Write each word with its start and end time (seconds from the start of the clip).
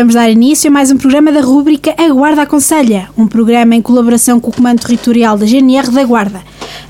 Vamos 0.00 0.14
dar 0.14 0.30
início 0.30 0.70
a 0.70 0.72
mais 0.72 0.90
um 0.90 0.96
programa 0.96 1.30
da 1.30 1.42
rúbrica 1.42 1.94
A 1.98 2.08
Guarda 2.08 2.40
Aconselha, 2.40 3.10
um 3.18 3.26
programa 3.26 3.76
em 3.76 3.82
colaboração 3.82 4.40
com 4.40 4.48
o 4.48 4.54
Comando 4.54 4.80
Territorial 4.80 5.36
da 5.36 5.44
GNR 5.44 5.90
da 5.90 6.02
Guarda. 6.04 6.40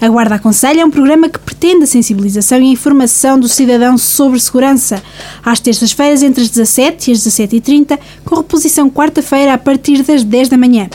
A 0.00 0.08
Guarda 0.08 0.36
Aconselha 0.36 0.82
é 0.82 0.84
um 0.84 0.92
programa 0.92 1.28
que 1.28 1.40
pretende 1.40 1.82
a 1.82 1.86
sensibilização 1.88 2.58
e 2.58 2.68
a 2.68 2.72
informação 2.72 3.36
do 3.36 3.48
cidadão 3.48 3.98
sobre 3.98 4.38
segurança. 4.38 5.02
Às 5.44 5.58
terças-feiras, 5.58 6.22
entre 6.22 6.44
as 6.44 6.50
17 6.50 7.10
e 7.10 7.14
as 7.14 7.18
17h30, 7.18 7.98
com 8.24 8.36
reposição 8.36 8.88
quarta-feira 8.88 9.54
a 9.54 9.58
partir 9.58 10.04
das 10.04 10.22
10 10.22 10.48
da 10.48 10.56
manhã. 10.56 10.88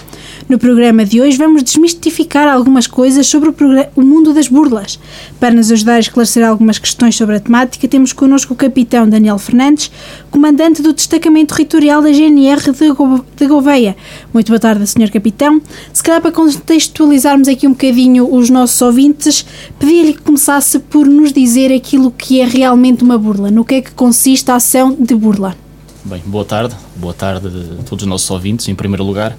No 0.47 0.59
programa 0.59 1.03
de 1.03 1.19
hoje 1.19 1.37
vamos 1.37 1.63
desmistificar 1.63 2.47
algumas 2.47 2.85
coisas 2.85 3.25
sobre 3.25 3.49
o, 3.49 3.55
o, 3.95 4.01
mundo 4.03 4.31
das 4.31 4.47
burlas. 4.47 4.99
Para 5.39 5.55
nos 5.55 5.71
ajudar 5.71 5.95
a 5.95 5.99
esclarecer 5.99 6.47
algumas 6.47 6.77
questões 6.77 7.15
sobre 7.15 7.37
a 7.37 7.39
temática, 7.39 7.87
temos 7.87 8.13
connosco 8.13 8.53
o 8.53 8.55
capitão 8.55 9.09
Daniel 9.09 9.39
Fernandes, 9.39 9.89
comandante 10.29 10.83
do 10.83 10.93
destacamento 10.93 11.55
territorial 11.55 11.99
da 11.99 12.11
GNR 12.11 12.61
de, 12.71 12.91
Go 12.91 13.25
de 13.35 13.47
Gouveia. 13.47 13.97
Muito 14.31 14.49
boa 14.49 14.59
tarde, 14.59 14.85
senhor 14.85 15.09
capitão. 15.09 15.59
Se 15.91 16.03
calhar 16.03 16.21
para 16.21 16.31
contextualizarmos 16.31 17.47
aqui 17.47 17.65
um 17.65 17.71
bocadinho 17.71 18.31
os 18.31 18.47
nossos 18.51 18.79
ouvintes, 18.83 19.43
pedia-lhe 19.79 20.13
que 20.13 20.21
começasse 20.21 20.77
por 20.77 21.07
nos 21.07 21.33
dizer 21.33 21.73
aquilo 21.73 22.11
que 22.11 22.39
é 22.39 22.45
realmente 22.45 23.03
uma 23.03 23.17
burla. 23.17 23.49
No 23.49 23.65
que 23.65 23.75
é 23.75 23.81
que 23.81 23.93
consiste 23.93 24.51
a 24.51 24.57
ação 24.57 24.95
de 24.99 25.15
burla? 25.15 25.55
Bem, 26.03 26.21
boa 26.23 26.45
tarde. 26.45 26.75
Boa 26.95 27.15
tarde 27.15 27.47
a 27.79 27.83
todos 27.83 28.03
os 28.03 28.07
nossos 28.07 28.29
ouvintes. 28.29 28.67
Em 28.67 28.75
primeiro 28.75 29.03
lugar, 29.03 29.35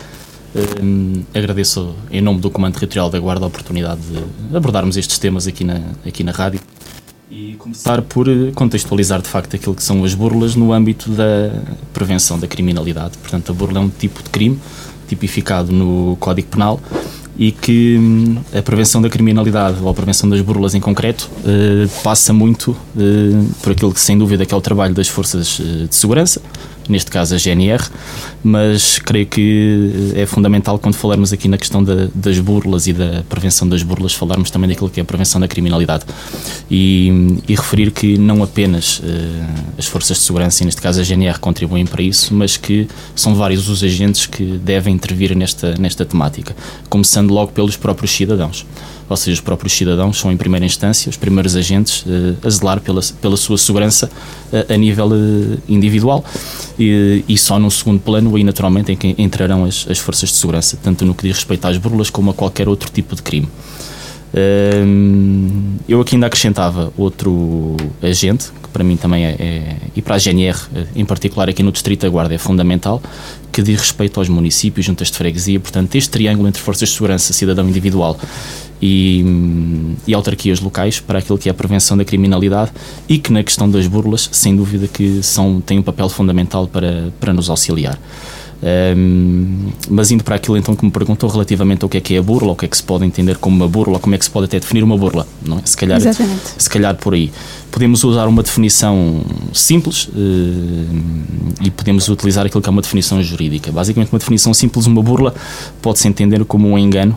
um, 0.82 1.22
agradeço, 1.34 1.94
em 2.10 2.20
nome 2.20 2.40
do 2.40 2.50
Comando 2.50 2.74
Territorial 2.74 3.10
da 3.10 3.18
Guarda, 3.18 3.44
a 3.44 3.48
oportunidade 3.48 4.00
de 4.00 4.56
abordarmos 4.56 4.96
estes 4.96 5.18
temas 5.18 5.46
aqui 5.46 5.64
na, 5.64 5.80
aqui 6.06 6.22
na 6.24 6.32
rádio 6.32 6.60
e 7.30 7.54
começar 7.58 8.00
por 8.02 8.28
eh, 8.28 8.52
contextualizar 8.54 9.20
de 9.20 9.28
facto 9.28 9.56
aquilo 9.56 9.74
que 9.74 9.82
são 9.82 10.04
as 10.04 10.14
burlas 10.14 10.54
no 10.54 10.72
âmbito 10.72 11.10
da 11.10 11.50
prevenção 11.92 12.38
da 12.38 12.46
criminalidade. 12.46 13.18
Portanto, 13.18 13.50
a 13.50 13.54
burla 13.54 13.78
é 13.78 13.82
um 13.82 13.88
tipo 13.88 14.22
de 14.22 14.30
crime 14.30 14.58
tipificado 15.08 15.72
no 15.72 16.16
Código 16.20 16.48
Penal 16.48 16.80
e 17.38 17.52
que 17.52 17.98
hum, 17.98 18.36
a 18.56 18.62
prevenção 18.62 19.02
da 19.02 19.10
criminalidade 19.10 19.78
ou 19.82 19.88
a 19.88 19.94
prevenção 19.94 20.28
das 20.28 20.40
burlas 20.40 20.74
em 20.74 20.80
concreto 20.80 21.28
uh, 21.40 22.02
passa 22.02 22.32
muito 22.32 22.70
uh, 22.70 23.54
por 23.62 23.72
aquilo 23.72 23.92
que 23.92 24.00
sem 24.00 24.16
dúvida 24.16 24.46
que 24.46 24.54
é 24.54 24.56
o 24.56 24.60
trabalho 24.60 24.94
das 24.94 25.08
forças 25.08 25.58
de 25.58 25.94
segurança, 25.94 26.40
neste 26.88 27.10
caso 27.10 27.34
a 27.34 27.38
GNR, 27.38 27.82
mas 28.42 28.98
creio 28.98 29.26
que 29.26 30.12
é 30.14 30.26
fundamental 30.26 30.78
quando 30.78 30.94
falarmos 30.94 31.32
aqui 31.32 31.48
na 31.48 31.58
questão 31.58 31.82
da, 31.82 32.08
das 32.14 32.38
burlas 32.38 32.86
e 32.86 32.92
da 32.92 33.22
prevenção 33.28 33.68
das 33.68 33.82
burlas, 33.82 34.12
falarmos 34.12 34.50
também 34.50 34.68
daquilo 34.68 34.90
que 34.90 35.00
é 35.00 35.02
a 35.02 35.06
prevenção 35.06 35.40
da 35.40 35.48
criminalidade. 35.48 36.04
E, 36.70 37.38
e 37.48 37.54
referir 37.54 37.90
que 37.90 38.18
não 38.18 38.42
apenas 38.42 38.98
uh, 38.98 39.02
as 39.78 39.86
forças 39.86 40.18
de 40.18 40.24
segurança, 40.24 40.62
e 40.62 40.66
neste 40.66 40.80
caso 40.80 41.00
a 41.00 41.04
GNR, 41.04 41.38
contribuem 41.38 41.86
para 41.86 42.02
isso, 42.02 42.34
mas 42.34 42.56
que 42.56 42.88
são 43.14 43.34
vários 43.34 43.68
os 43.68 43.82
agentes 43.82 44.26
que 44.26 44.44
devem 44.44 44.94
intervir 44.94 45.36
nesta, 45.36 45.74
nesta 45.76 46.04
temática, 46.04 46.56
começando 46.88 47.30
logo 47.32 47.52
pelos 47.52 47.76
próprios 47.76 48.10
cidadãos 48.10 48.66
ou 49.08 49.16
seja, 49.16 49.34
os 49.34 49.40
próprios 49.40 49.72
cidadãos 49.72 50.18
são 50.18 50.32
em 50.32 50.36
primeira 50.36 50.66
instância 50.66 51.08
os 51.08 51.16
primeiros 51.16 51.54
agentes 51.54 52.02
uh, 52.02 52.36
a 52.42 52.50
zelar 52.50 52.80
pela, 52.80 53.00
pela 53.20 53.36
sua 53.36 53.56
segurança 53.56 54.10
uh, 54.52 54.72
a 54.72 54.76
nível 54.76 55.06
uh, 55.06 55.58
individual 55.68 56.24
e, 56.78 57.24
e, 57.28 57.38
só 57.38 57.58
no 57.58 57.70
segundo 57.70 58.00
plano 58.00 58.34
aí 58.34 58.42
naturalmente 58.42 58.92
em 58.92 58.96
que 58.96 59.14
entrarão 59.18 59.64
as, 59.64 59.86
as 59.88 59.98
forças 59.98 60.30
de 60.30 60.36
segurança, 60.36 60.78
tanto 60.82 61.04
no 61.04 61.14
que 61.14 61.26
diz 61.26 61.36
respeito 61.36 61.66
às 61.66 61.76
burlas 61.78 62.10
como 62.10 62.30
a 62.30 62.34
qualquer 62.34 62.68
outro 62.68 62.90
tipo 62.90 63.14
de 63.14 63.22
crime. 63.22 63.48
eu 65.88 66.00
aqui 66.00 66.16
ainda 66.16 66.26
acrescentava 66.26 66.92
outro 66.96 67.76
agente, 68.02 68.50
que 68.62 68.68
para 68.68 68.84
mim 68.84 68.96
também 68.96 69.24
é, 69.24 69.36
é, 69.38 69.76
e 69.94 70.02
para 70.02 70.16
a 70.16 70.18
GNR 70.18 70.58
em 70.94 71.04
particular 71.04 71.48
aqui 71.48 71.62
no 71.62 71.72
Distrito 71.72 72.02
da 72.02 72.08
Guarda 72.08 72.34
é 72.34 72.38
fundamental, 72.38 73.00
que 73.50 73.62
diz 73.62 73.80
respeito 73.80 74.20
aos 74.20 74.28
municípios, 74.28 74.84
juntas 74.84 75.10
de 75.10 75.16
freguesia, 75.16 75.58
portanto 75.58 75.94
este 75.94 76.10
triângulo 76.10 76.48
entre 76.48 76.60
forças 76.60 76.88
de 76.90 76.94
segurança, 76.94 77.32
cidadão 77.32 77.66
individual 77.66 78.18
e, 78.80 79.24
e, 80.06 80.14
autarquias 80.14 80.60
locais 80.60 81.00
para 81.00 81.18
aquilo 81.18 81.38
que 81.38 81.48
é 81.48 81.52
a 81.52 81.54
prevenção 81.54 81.96
da 81.96 82.04
criminalidade 82.04 82.72
e 83.08 83.18
que 83.18 83.32
na 83.32 83.42
questão 83.42 83.70
das 83.70 83.86
burlas, 83.86 84.28
sem 84.32 84.54
dúvida 84.54 84.86
que 84.86 85.22
são, 85.22 85.60
têm 85.60 85.78
um 85.78 85.82
papel 85.82 86.08
fundamental 86.08 86.66
para, 86.66 87.12
para 87.18 87.32
nos 87.32 87.48
auxiliar. 87.48 87.98
Um, 88.62 89.70
mas 89.90 90.10
indo 90.10 90.24
para 90.24 90.36
aquilo 90.36 90.56
então 90.56 90.74
que 90.74 90.82
me 90.82 90.90
perguntou 90.90 91.28
relativamente 91.28 91.82
ao 91.82 91.90
que 91.90 91.98
é 91.98 92.00
que 92.00 92.14
é 92.14 92.18
a 92.18 92.22
burla, 92.22 92.52
o 92.52 92.56
que 92.56 92.64
é 92.64 92.68
que 92.68 92.76
se 92.76 92.82
pode 92.82 93.04
entender 93.04 93.36
como 93.36 93.54
uma 93.54 93.68
burla, 93.68 93.98
como 93.98 94.14
é 94.14 94.18
que 94.18 94.24
se 94.24 94.30
pode 94.30 94.46
até 94.46 94.58
definir 94.58 94.82
uma 94.82 94.96
burla, 94.96 95.26
não 95.44 95.58
é? 95.58 95.62
Se 95.64 95.76
calhar, 95.76 95.98
Exatamente. 95.98 96.40
se 96.56 96.70
calhar 96.70 96.94
por 96.96 97.12
aí. 97.12 97.30
Podemos 97.70 98.02
usar 98.02 98.26
uma 98.26 98.42
definição 98.42 99.22
simples 99.52 100.08
uh, 100.08 100.12
e 101.60 101.70
podemos 101.70 102.08
utilizar 102.08 102.46
aquilo 102.46 102.62
que 102.62 102.68
é 102.68 102.72
uma 102.72 102.80
definição 102.80 103.22
jurídica. 103.22 103.70
Basicamente, 103.70 104.10
uma 104.10 104.18
definição 104.18 104.54
simples, 104.54 104.86
uma 104.86 105.02
burla 105.02 105.34
pode-se 105.82 106.08
entender 106.08 106.42
como 106.46 106.68
um 106.68 106.78
engano 106.78 107.16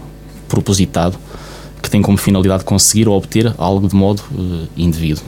propositado 0.50 1.18
que 1.82 1.90
tem 1.90 2.02
como 2.02 2.18
finalidade 2.18 2.64
conseguir 2.64 3.08
ou 3.08 3.18
obter 3.18 3.54
algo 3.58 3.88
de 3.88 3.96
modo 3.96 4.22
uh, 4.32 4.68
indevido. 4.78 5.22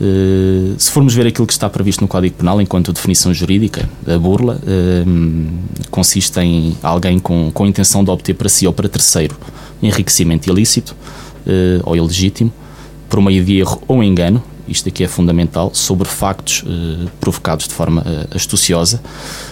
Uh, 0.00 0.74
se 0.78 0.90
formos 0.90 1.14
ver 1.14 1.26
aquilo 1.26 1.46
que 1.46 1.52
está 1.52 1.68
previsto 1.70 2.00
no 2.00 2.08
Código 2.08 2.34
Penal 2.34 2.60
enquanto 2.60 2.92
definição 2.92 3.32
jurídica, 3.32 3.88
a 4.06 4.18
burla 4.18 4.58
uh, 4.58 5.86
consiste 5.90 6.40
em 6.40 6.76
alguém 6.82 7.18
com, 7.18 7.50
com 7.52 7.64
a 7.64 7.68
intenção 7.68 8.02
de 8.02 8.10
obter 8.10 8.34
para 8.34 8.48
si 8.48 8.66
ou 8.66 8.72
para 8.72 8.88
terceiro 8.88 9.36
enriquecimento 9.82 10.48
ilícito 10.48 10.94
ou 11.82 11.96
ilegítimo, 11.96 12.52
por 13.08 13.20
meio 13.20 13.44
de 13.44 13.58
erro 13.58 13.82
ou 13.88 14.00
engano, 14.00 14.40
isto 14.68 14.88
aqui 14.88 15.02
é 15.02 15.08
fundamental, 15.08 15.72
sobre 15.74 16.06
factos 16.06 16.64
provocados 17.20 17.66
de 17.66 17.74
forma 17.74 18.04
astuciosa, 18.32 19.02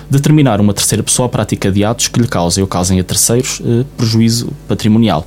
determinar 0.09 0.61
uma 0.61 0.72
terceira 0.72 1.03
pessoa 1.03 1.27
a 1.27 1.28
prática 1.28 1.72
de 1.72 1.84
atos 1.84 2.06
que 2.06 2.21
lhe 2.21 2.28
causem 2.28 2.62
ou 2.62 2.69
causem 2.69 3.00
a 3.00 3.03
terceiros 3.03 3.61
prejuízo 3.97 4.53
patrimonial 4.69 5.27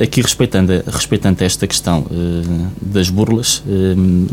aqui, 0.00 0.20
respeitando, 0.20 0.82
respeitando 0.86 1.42
esta 1.42 1.66
questão 1.66 2.00
uh, 2.00 2.70
das 2.80 3.08
burlas, 3.08 3.58
uh, 3.66 4.26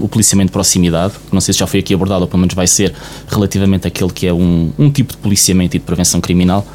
o 0.00 0.08
policiamento 0.08 0.48
de 0.48 0.52
proximidade, 0.52 1.14
não 1.32 1.40
sei 1.40 1.52
se 1.52 1.60
já 1.60 1.66
foi 1.66 1.80
aqui 1.80 1.94
abordado, 1.94 2.22
ou 2.22 2.28
pelo 2.28 2.40
menos 2.40 2.54
vai 2.54 2.66
ser 2.66 2.94
relativamente 3.28 3.86
àquele 3.86 4.10
que 4.10 4.26
é 4.26 4.32
um, 4.32 4.72
um 4.78 4.90
tipo 4.90 5.12
de 5.12 5.18
policiamento 5.18 5.76
e 5.76 5.78
de 5.78 5.84
prevenção 5.84 6.20
criminal, 6.20 6.66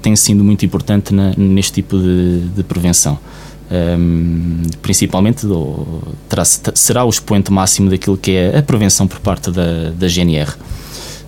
tem 0.00 0.16
sido 0.16 0.42
muito 0.42 0.64
importante 0.64 1.12
na, 1.12 1.34
neste 1.36 1.74
tipo 1.74 1.98
de, 1.98 2.40
de 2.48 2.62
prevenção. 2.62 3.18
principalmente 4.80 5.46
terá, 6.30 6.46
será 6.46 7.04
o 7.04 7.10
expoente 7.10 7.52
máximo 7.52 7.90
daquilo 7.90 8.16
que 8.16 8.30
é 8.30 8.56
a 8.56 8.62
prevenção 8.62 9.06
por 9.06 9.20
parte 9.20 9.50
da, 9.50 9.90
da 9.90 10.08
GNR. 10.08 10.54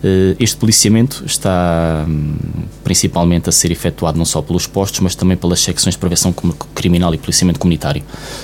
Eh, 0.03 0.37
este 0.41 0.57
policiamento 0.57 1.25
está 1.27 2.07
hum, 2.09 2.35
principalmente 2.83 3.49
a 3.49 3.53
ser 3.53 3.71
efetuado 3.71 4.17
não 4.17 4.25
só 4.25 4.41
pelos 4.41 4.67
postos, 4.67 5.01
mas 5.01 5.15
também 5.15 5.37
pelas 5.37 5.61
secções 5.61 5.95
de 5.95 5.99
prevenção 5.99 6.35
criminal 6.75 7.15
e 7.15 7.19
policiamento 7.19 7.61
comunitário, 7.61 8.03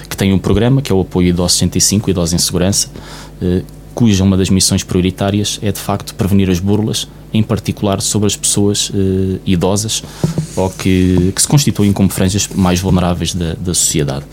que 0.09 0.17
tem 0.17 0.33
um 0.33 0.39
programa 0.39 0.83
que 0.83 0.93
é 0.93 0.95
o 0.95 1.01
apoio 1.01 1.29
Idosos 1.29 1.59
65, 1.59 2.11
Idosos 2.11 2.35
em 2.35 2.39
Segurança, 2.39 2.91
eh, 3.41 3.63
cuja 3.95 4.23
uma 4.23 4.37
das 4.37 4.51
missões 4.51 4.85
prioritárias 4.85 5.59
é 5.63 5.73
de 5.73 5.81
facto 5.81 6.15
prevenir 6.15 6.51
as 6.51 6.61
burlas, 6.61 7.09
em 7.33 7.43
particular 7.43 8.03
sobre 8.03 8.27
as 8.27 8.37
pessoas 8.37 8.93
eh, 8.95 9.39
idosas 9.47 10.03
ou 10.55 10.69
que, 10.69 11.33
que, 11.35 11.41
se 11.41 11.49
constituem 11.49 11.93
como 11.93 12.11
franjas 12.11 12.49
mais 12.55 12.81
vulneráveis 12.81 13.35
da, 13.35 13.55
da 13.55 13.73
sociedade. 13.73 14.27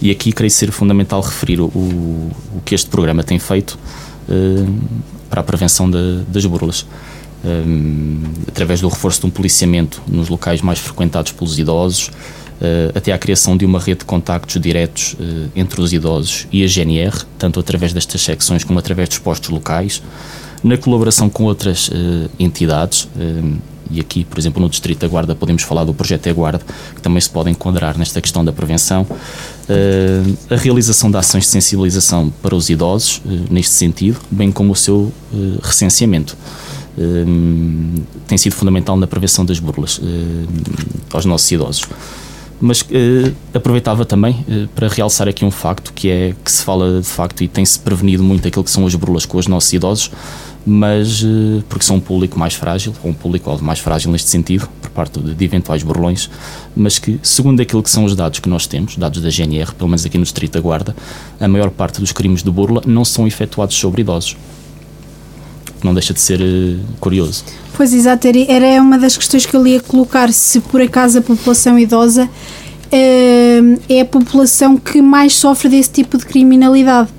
E 0.00 0.10
aqui 0.10 0.32
creio 0.32 0.50
ser 0.50 0.70
fundamental 0.70 1.20
referir 1.20 1.60
o, 1.60 1.66
o 1.66 2.30
que 2.64 2.74
este 2.74 2.88
programa 2.88 3.22
tem 3.24 3.38
feito 3.38 3.78
para 5.34 5.40
a 5.40 5.44
prevenção 5.44 5.90
de, 5.90 6.20
das 6.28 6.46
burlas. 6.46 6.86
Um, 7.44 8.22
através 8.46 8.80
do 8.80 8.88
reforço 8.88 9.20
de 9.20 9.26
um 9.26 9.30
policiamento 9.30 10.00
nos 10.06 10.28
locais 10.28 10.62
mais 10.62 10.78
frequentados 10.78 11.32
pelos 11.32 11.58
idosos, 11.58 12.06
uh, 12.06 12.96
até 12.96 13.10
à 13.12 13.18
criação 13.18 13.56
de 13.56 13.66
uma 13.66 13.80
rede 13.80 13.98
de 13.98 14.04
contactos 14.04 14.62
diretos 14.62 15.14
uh, 15.14 15.50
entre 15.56 15.80
os 15.80 15.92
idosos 15.92 16.46
e 16.52 16.62
a 16.62 16.68
GNR, 16.68 17.24
tanto 17.36 17.58
através 17.58 17.92
destas 17.92 18.22
secções 18.22 18.62
como 18.62 18.78
através 18.78 19.08
dos 19.08 19.18
postos 19.18 19.50
locais, 19.50 20.00
na 20.62 20.78
colaboração 20.78 21.28
com 21.28 21.42
outras 21.42 21.88
uh, 21.88 22.30
entidades. 22.38 23.08
e 23.90 23.98
aqui, 23.98 24.24
por 24.24 24.38
exemplo, 24.38 24.62
no 24.62 24.68
Distrito 24.68 25.00
da 25.00 25.08
Guarda, 25.08 25.34
podemos 25.34 25.64
falar 25.64 25.82
do 25.82 25.92
Projeto 25.92 26.28
E-Guarda, 26.28 26.64
que 26.94 27.02
também 27.02 27.20
se 27.20 27.28
pode 27.28 27.50
enquadrar 27.50 27.98
nesta 27.98 28.20
questão 28.20 28.44
da 28.44 28.52
prevenção. 28.52 29.04
Uh, 29.64 30.36
a 30.50 30.56
realização 30.56 31.10
de 31.10 31.16
ações 31.16 31.44
de 31.44 31.50
sensibilização 31.50 32.30
para 32.42 32.54
os 32.54 32.68
idosos, 32.68 33.22
uh, 33.24 33.46
neste 33.50 33.72
sentido, 33.72 34.20
bem 34.30 34.52
como 34.52 34.72
o 34.72 34.76
seu 34.76 34.96
uh, 35.32 35.58
recenseamento. 35.62 36.36
tem 38.28 38.38
sido 38.38 38.54
fundamental 38.54 38.96
na 38.96 39.06
prevenção 39.06 39.44
das 39.44 39.58
burlas 39.58 40.00
aos 41.12 41.24
nossos 41.24 41.50
idosos. 41.50 41.82
Mas 42.60 42.86
aproveitava 43.52 44.04
também 44.04 44.46
para 44.76 44.86
realçar 44.86 45.26
aqui 45.26 45.44
um 45.44 45.50
facto 45.50 45.92
que 45.92 46.08
é 46.08 46.34
que 46.44 46.52
se 46.52 46.62
fala 46.62 47.00
de 47.00 47.06
facto 47.06 47.42
e 47.42 47.48
tem-se 47.48 47.80
prevenido 47.80 48.22
muito 48.22 48.46
aquilo 48.46 48.62
que 48.62 48.70
são 48.70 48.86
as 48.86 48.94
burlas 48.94 49.26
com 49.26 49.38
os 49.38 49.48
nossos 49.48 49.72
idosos, 49.72 50.12
mas 50.66 51.22
uh, 51.22 51.62
porque 51.68 51.84
são 51.84 51.96
um 51.96 52.00
público 52.00 52.38
mais 52.38 52.54
frágil, 52.54 52.92
ou 53.02 53.10
um 53.10 53.14
público 53.14 53.62
mais 53.62 53.78
frágil 53.78 54.10
neste 54.10 54.30
sentido, 54.30 54.68
por 54.80 54.90
parte 54.90 55.20
de, 55.20 55.44
eventuais 55.44 55.82
burlões, 55.82 56.30
mas 56.74 56.98
que, 56.98 57.18
segundo 57.22 57.60
aquilo 57.60 57.82
que 57.82 57.90
são 57.90 58.04
os 58.04 58.16
dados 58.16 58.38
que 58.40 58.48
nós 58.48 58.66
temos, 58.66 58.96
dados 58.96 59.20
da 59.20 59.30
GNR, 59.30 59.74
pelo 59.74 59.88
menos 59.88 60.04
aqui 60.06 60.16
no 60.16 60.24
Distrito 60.24 60.52
da 60.52 60.60
Guarda, 60.60 60.96
a 61.38 61.48
maior 61.48 61.70
parte 61.70 62.00
dos 62.00 62.12
crimes 62.12 62.42
de 62.42 62.50
burla 62.50 62.82
não 62.86 63.04
são 63.04 63.26
efetuados 63.26 63.76
sobre 63.76 64.00
idosos. 64.00 64.36
Não 65.82 65.92
deixa 65.92 66.14
de 66.14 66.20
ser 66.20 66.40
curioso. 66.98 67.44
Pois, 67.76 67.92
exato, 67.92 68.26
era 68.26 68.80
uma 68.80 68.96
das 68.96 69.18
questões 69.18 69.44
que 69.44 69.54
eu 69.54 69.66
ia 69.66 69.80
colocar. 69.80 70.32
Se 70.32 70.60
por 70.60 70.80
acaso 70.80 71.18
a 71.18 71.22
população 71.22 71.78
idosa 71.78 72.30
é, 72.90 73.60
é 73.88 74.00
a 74.00 74.04
população 74.04 74.78
que 74.78 75.02
mais 75.02 75.34
sofre 75.34 75.68
desse 75.68 75.90
tipo 75.90 76.16
de 76.16 76.24
criminalidade. 76.24 77.10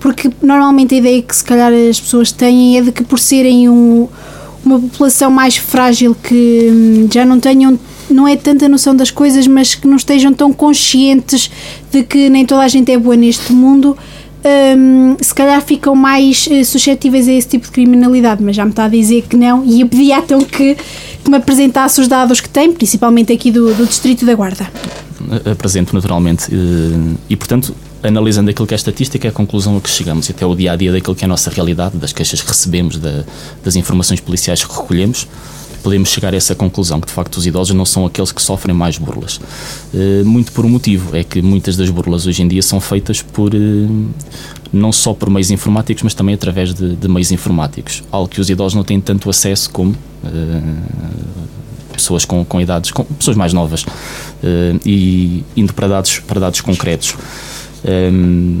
Porque 0.00 0.30
normalmente 0.42 0.94
a 0.94 0.98
ideia 0.98 1.22
que 1.22 1.36
se 1.36 1.44
calhar 1.44 1.72
as 1.72 2.00
pessoas 2.00 2.32
têm 2.32 2.78
é 2.78 2.82
de 2.82 2.90
que 2.90 3.04
por 3.04 3.18
serem 3.18 3.68
um, 3.68 4.08
uma 4.64 4.80
população 4.80 5.30
mais 5.30 5.56
frágil, 5.56 6.16
que 6.20 6.68
hum, 6.72 7.08
já 7.12 7.24
não 7.24 7.38
tenham 7.38 7.78
não 8.10 8.26
é 8.26 8.36
tanta 8.36 8.68
noção 8.68 8.96
das 8.96 9.10
coisas, 9.10 9.46
mas 9.46 9.76
que 9.76 9.86
não 9.86 9.96
estejam 9.96 10.32
tão 10.32 10.52
conscientes 10.52 11.48
de 11.92 12.02
que 12.02 12.28
nem 12.28 12.44
toda 12.44 12.62
a 12.62 12.68
gente 12.68 12.90
é 12.90 12.98
boa 12.98 13.14
neste 13.14 13.52
mundo, 13.52 13.96
um, 14.76 15.16
se 15.20 15.34
calhar 15.34 15.60
ficam 15.62 15.94
mais 15.94 16.46
uh, 16.46 16.64
suscetíveis 16.64 17.28
a 17.28 17.32
esse 17.32 17.48
tipo 17.48 17.66
de 17.66 17.72
criminalidade, 17.72 18.42
mas 18.42 18.56
já 18.56 18.64
me 18.64 18.70
está 18.70 18.84
a 18.84 18.88
dizer 18.88 19.22
que 19.28 19.36
não, 19.36 19.64
e 19.64 19.82
eu 19.82 19.88
pedia 19.88 20.18
então 20.18 20.40
que, 20.42 20.76
que 21.22 21.30
me 21.30 21.36
apresentasse 21.36 22.00
os 22.00 22.08
dados 22.08 22.40
que 22.40 22.48
tem, 22.48 22.72
principalmente 22.72 23.32
aqui 23.32 23.50
do, 23.50 23.74
do 23.74 23.86
Distrito 23.86 24.24
da 24.24 24.34
Guarda. 24.34 24.70
Apresento 25.50 25.94
naturalmente, 25.94 26.48
e, 26.50 27.16
e 27.28 27.36
portanto, 27.36 27.74
analisando 28.02 28.50
aquilo 28.50 28.66
que 28.66 28.74
é 28.74 28.76
a 28.76 28.78
estatística, 28.78 29.26
é 29.26 29.30
a 29.30 29.32
conclusão 29.32 29.76
a 29.76 29.80
que 29.80 29.90
chegamos, 29.90 30.28
e 30.28 30.32
até 30.32 30.46
o 30.46 30.54
dia 30.54 30.72
a 30.72 30.76
dia 30.76 30.92
daquilo 30.92 31.14
que 31.14 31.24
é 31.24 31.26
a 31.26 31.28
nossa 31.28 31.50
realidade, 31.50 31.96
das 31.96 32.12
queixas 32.12 32.40
que 32.40 32.48
recebemos, 32.48 32.98
da, 32.98 33.24
das 33.62 33.76
informações 33.76 34.20
policiais 34.20 34.64
que 34.64 34.72
recolhemos 34.72 35.26
podemos 35.82 36.10
chegar 36.10 36.32
a 36.32 36.36
essa 36.36 36.54
conclusão, 36.54 37.00
que 37.00 37.06
de 37.06 37.12
facto 37.12 37.36
os 37.36 37.46
idosos 37.46 37.74
não 37.74 37.84
são 37.84 38.06
aqueles 38.06 38.32
que 38.32 38.40
sofrem 38.40 38.74
mais 38.74 38.98
burlas. 38.98 39.40
Eh, 39.94 40.22
muito 40.24 40.52
por 40.52 40.64
um 40.64 40.68
motivo, 40.68 41.16
é 41.16 41.24
que 41.24 41.42
muitas 41.42 41.76
das 41.76 41.90
burlas 41.90 42.26
hoje 42.26 42.42
em 42.42 42.48
dia 42.48 42.62
são 42.62 42.80
feitas 42.80 43.22
por 43.22 43.54
eh, 43.54 43.58
não 44.72 44.92
só 44.92 45.12
por 45.12 45.28
meios 45.30 45.50
informáticos, 45.50 46.02
mas 46.02 46.14
também 46.14 46.34
através 46.34 46.74
de, 46.74 46.94
de 46.94 47.08
meios 47.08 47.30
informáticos, 47.32 48.02
algo 48.10 48.28
que 48.28 48.40
os 48.40 48.48
idosos 48.48 48.74
não 48.74 48.84
têm 48.84 49.00
tanto 49.00 49.28
acesso 49.28 49.70
como 49.70 49.94
eh, 50.24 50.60
pessoas 51.92 52.24
com, 52.24 52.44
com 52.44 52.60
idades, 52.60 52.90
com 52.90 53.04
pessoas 53.04 53.36
mais 53.36 53.52
novas. 53.52 53.84
E 54.86 55.44
indo 55.54 55.74
para 55.74 55.86
dados, 55.86 56.18
para 56.20 56.40
dados 56.40 56.62
concretos. 56.62 57.14
Um, 57.82 58.60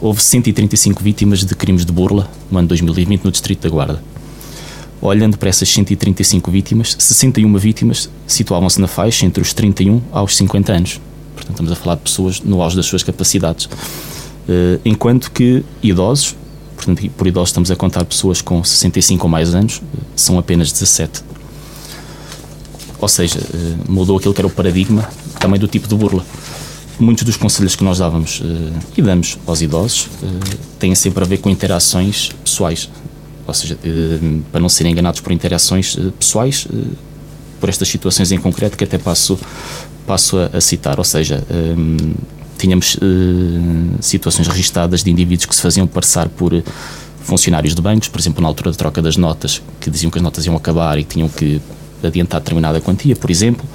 houve 0.00 0.22
135 0.22 1.02
vítimas 1.02 1.44
de 1.44 1.54
crimes 1.54 1.84
de 1.84 1.92
burla 1.92 2.30
no 2.50 2.58
ano 2.58 2.68
2020 2.68 3.24
no 3.24 3.30
Distrito 3.30 3.62
da 3.62 3.68
Guarda. 3.68 4.02
Olhando 5.00 5.38
para 5.38 5.48
essas 5.48 5.68
135 5.68 6.50
vítimas, 6.50 6.94
61 6.98 7.56
vítimas 7.56 8.10
situavam-se 8.26 8.80
na 8.80 8.86
faixa 8.86 9.24
entre 9.24 9.42
os 9.42 9.52
31 9.52 10.00
aos 10.12 10.36
50 10.36 10.72
anos. 10.72 11.00
Portanto, 11.34 11.54
estamos 11.54 11.72
a 11.72 11.76
falar 11.76 11.94
de 11.96 12.02
pessoas 12.02 12.40
no 12.40 12.62
auge 12.62 12.76
das 12.76 12.86
suas 12.86 13.02
capacidades. 13.02 13.64
Uh, 13.64 14.78
enquanto 14.84 15.30
que 15.30 15.64
idosos, 15.82 16.36
portanto, 16.76 17.08
por 17.16 17.26
idosos 17.26 17.48
estamos 17.48 17.70
a 17.70 17.76
contar 17.76 18.04
pessoas 18.04 18.42
com 18.42 18.62
65 18.62 19.24
ou 19.24 19.30
mais 19.30 19.54
anos, 19.54 19.80
são 20.14 20.38
apenas 20.38 20.70
17. 20.70 21.22
Ou 23.00 23.08
seja, 23.08 23.38
uh, 23.38 23.90
mudou 23.90 24.18
aquilo 24.18 24.34
que 24.34 24.40
era 24.40 24.48
o 24.48 24.50
paradigma 24.50 25.08
também 25.38 25.58
do 25.58 25.66
tipo 25.66 25.88
de 25.88 25.94
burla. 25.94 26.24
Muitos 27.00 27.24
dos 27.24 27.36
conselhos 27.36 27.74
que 27.74 27.82
nós 27.82 27.98
dávamos 27.98 28.40
uh, 28.40 28.44
e 28.96 29.00
damos 29.00 29.38
aos 29.46 29.62
idosos 29.62 30.08
têm 30.78 30.94
sempre 30.94 31.24
a 31.24 31.26
ver 31.26 31.38
com 31.38 31.48
interações 31.48 32.30
pessoais 32.44 32.90
ou 33.50 33.54
seja, 33.54 33.76
eh, 33.84 34.38
para 34.50 34.60
não 34.60 34.68
serem 34.68 34.92
enganados 34.92 35.20
por 35.20 35.32
interações 35.32 35.96
eh, 35.98 36.12
pessoais, 36.18 36.66
eh, 36.72 36.76
por 37.58 37.68
estas 37.68 37.88
situações 37.88 38.30
em 38.30 38.38
concreto 38.38 38.76
que 38.76 38.84
até 38.84 38.96
passo, 38.96 39.38
passo 40.06 40.38
a, 40.38 40.56
a 40.56 40.60
citar, 40.60 40.98
ou 40.98 41.04
seja, 41.04 41.44
tínhamos 42.56 42.96
situações 44.00 44.48
registadas 44.48 45.04
de 45.04 45.10
indivíduos 45.10 45.44
que 45.44 45.54
se 45.54 45.60
faziam 45.60 45.86
passar 45.86 46.30
por 46.30 46.54
funcionários 47.22 47.74
de 47.74 47.82
bancos, 47.82 48.08
por 48.08 48.18
exemplo, 48.18 48.40
na 48.40 48.48
altura 48.48 48.70
da 48.70 48.76
troca 48.78 49.02
das 49.02 49.18
notas, 49.18 49.60
que 49.78 49.90
diziam 49.90 50.10
que 50.10 50.16
as 50.16 50.22
notas 50.22 50.46
iam 50.46 50.56
acabar 50.56 50.98
e 50.98 51.04
que 51.04 51.14
tinham 51.14 51.28
que 51.28 51.60
adiantar 52.02 52.40
determinada 52.40 52.80
quantia, 52.80 53.14
por 53.14 53.30
exemplo. 53.30 53.66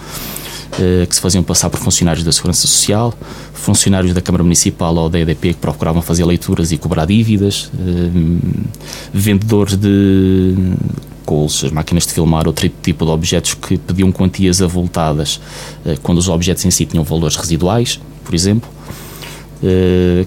Eh, 0.77 1.05
que 1.05 1.15
se 1.15 1.21
faziam 1.21 1.41
passar 1.41 1.69
por 1.69 1.79
funcionários 1.79 2.25
da 2.25 2.31
Segurança 2.33 2.67
Social, 2.67 3.13
funcionários 3.53 4.13
da 4.13 4.21
Câmara 4.21 4.43
Municipal 4.43 4.93
ou 4.95 5.09
da 5.09 5.19
EDP 5.19 5.53
que 5.53 5.59
procuravam 5.59 6.01
fazer 6.01 6.25
leituras 6.25 6.71
e 6.71 6.77
cobrar 6.77 7.05
dívidas, 7.05 7.71
eh, 7.79 8.09
vendedores 9.13 9.77
de 9.77 10.53
colchas, 11.25 11.71
máquinas 11.71 12.05
de 12.05 12.13
filmar, 12.13 12.45
outro 12.45 12.69
tipo 12.81 13.05
de 13.05 13.11
objetos 13.11 13.53
que 13.53 13.77
pediam 13.77 14.11
quantias 14.11 14.61
avultadas 14.61 15.39
eh, 15.85 15.97
quando 16.03 16.17
os 16.17 16.27
objetos 16.27 16.65
em 16.65 16.71
si 16.71 16.85
tinham 16.85 17.05
valores 17.05 17.37
residuais, 17.37 17.99
por 18.25 18.35
exemplo. 18.35 18.74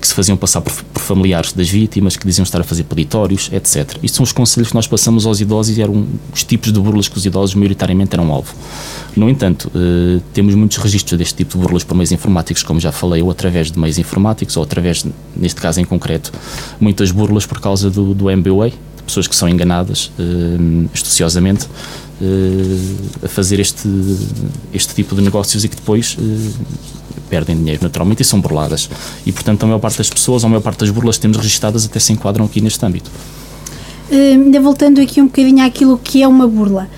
Que 0.00 0.06
se 0.06 0.14
faziam 0.14 0.36
passar 0.36 0.60
por, 0.60 0.72
por, 0.72 1.02
familiares 1.02 1.52
das 1.52 1.68
vítimas, 1.68 2.16
que 2.16 2.26
diziam 2.26 2.42
estar 2.42 2.60
a 2.60 2.64
fazer 2.64 2.84
peditórios, 2.84 3.50
etc. 3.52 3.96
Isto 4.02 4.16
são 4.16 4.24
os 4.24 4.32
conselhos 4.32 4.68
que 4.70 4.74
nós 4.74 4.86
passamos 4.86 5.26
aos 5.26 5.40
idosos 5.40 5.76
e 5.76 5.82
eram 5.82 6.06
os 6.32 6.44
tipos 6.44 6.72
de 6.72 6.80
burlas 6.80 7.08
que 7.08 7.16
os 7.16 7.24
idosos 7.24 7.54
maioritariamente 7.54 8.14
eram 8.14 8.32
alvo. 8.32 8.54
No 9.16 9.28
entanto, 9.28 9.70
eh, 9.74 10.20
temos 10.32 10.54
muitos 10.54 10.76
registros 10.78 11.18
deste 11.18 11.34
tipo 11.34 11.56
de 11.56 11.62
burlas 11.62 11.84
por 11.84 11.94
meios 11.94 12.12
informáticos, 12.12 12.62
como 12.62 12.78
já 12.80 12.92
falei, 12.92 13.22
ou 13.22 13.30
através 13.30 13.70
de 13.70 13.78
meios 13.78 13.98
informáticos, 13.98 14.56
ou 14.56 14.62
através, 14.62 15.04
neste 15.36 15.60
caso 15.60 15.80
em 15.80 15.84
concreto, 15.84 16.32
muitas 16.80 17.10
burlas 17.10 17.46
por 17.46 17.60
causa 17.60 17.90
do, 17.90 18.14
do 18.14 18.28
de 18.28 18.72
pessoas 19.04 19.26
que 19.26 19.34
são 19.34 19.48
enganadas 19.48 20.12
eh, 20.18 20.86
astuciosamente 20.92 21.66
eh, 22.20 23.24
a 23.24 23.28
fazer 23.28 23.58
este, 23.58 23.88
este 24.72 24.94
tipo 24.94 25.14
de 25.14 25.22
negócios 25.22 25.64
e 25.64 25.68
que 25.68 25.76
depois 25.76 26.16
perdem 27.28 27.56
dinheiro 27.56 27.80
naturalmente 27.82 28.22
e 28.22 28.24
são 28.24 28.40
burladas. 28.40 28.88
E 29.26 29.32
portanto 29.32 29.62
a 29.62 29.66
maior 29.66 29.78
parte 29.78 29.98
das 29.98 30.10
pessoas, 30.10 30.44
a 30.44 30.48
maior 30.48 30.60
parte 30.60 30.80
das 30.80 30.90
burlas 30.90 31.16
que 31.16 31.22
temos 31.22 31.36
registadas 31.36 31.84
até 31.84 31.98
se 31.98 32.12
enquadram 32.12 32.44
aqui 32.44 32.60
neste 32.60 32.84
âmbito. 32.84 33.10
ainda 34.10 34.60
voltando 34.60 35.00
aqui 35.00 35.20
um 35.20 35.26
bocadinho 35.26 35.64
àquilo 35.64 35.98
que 36.02 36.22
é 36.22 36.28
uma 36.28 36.46
burla. 36.46 36.88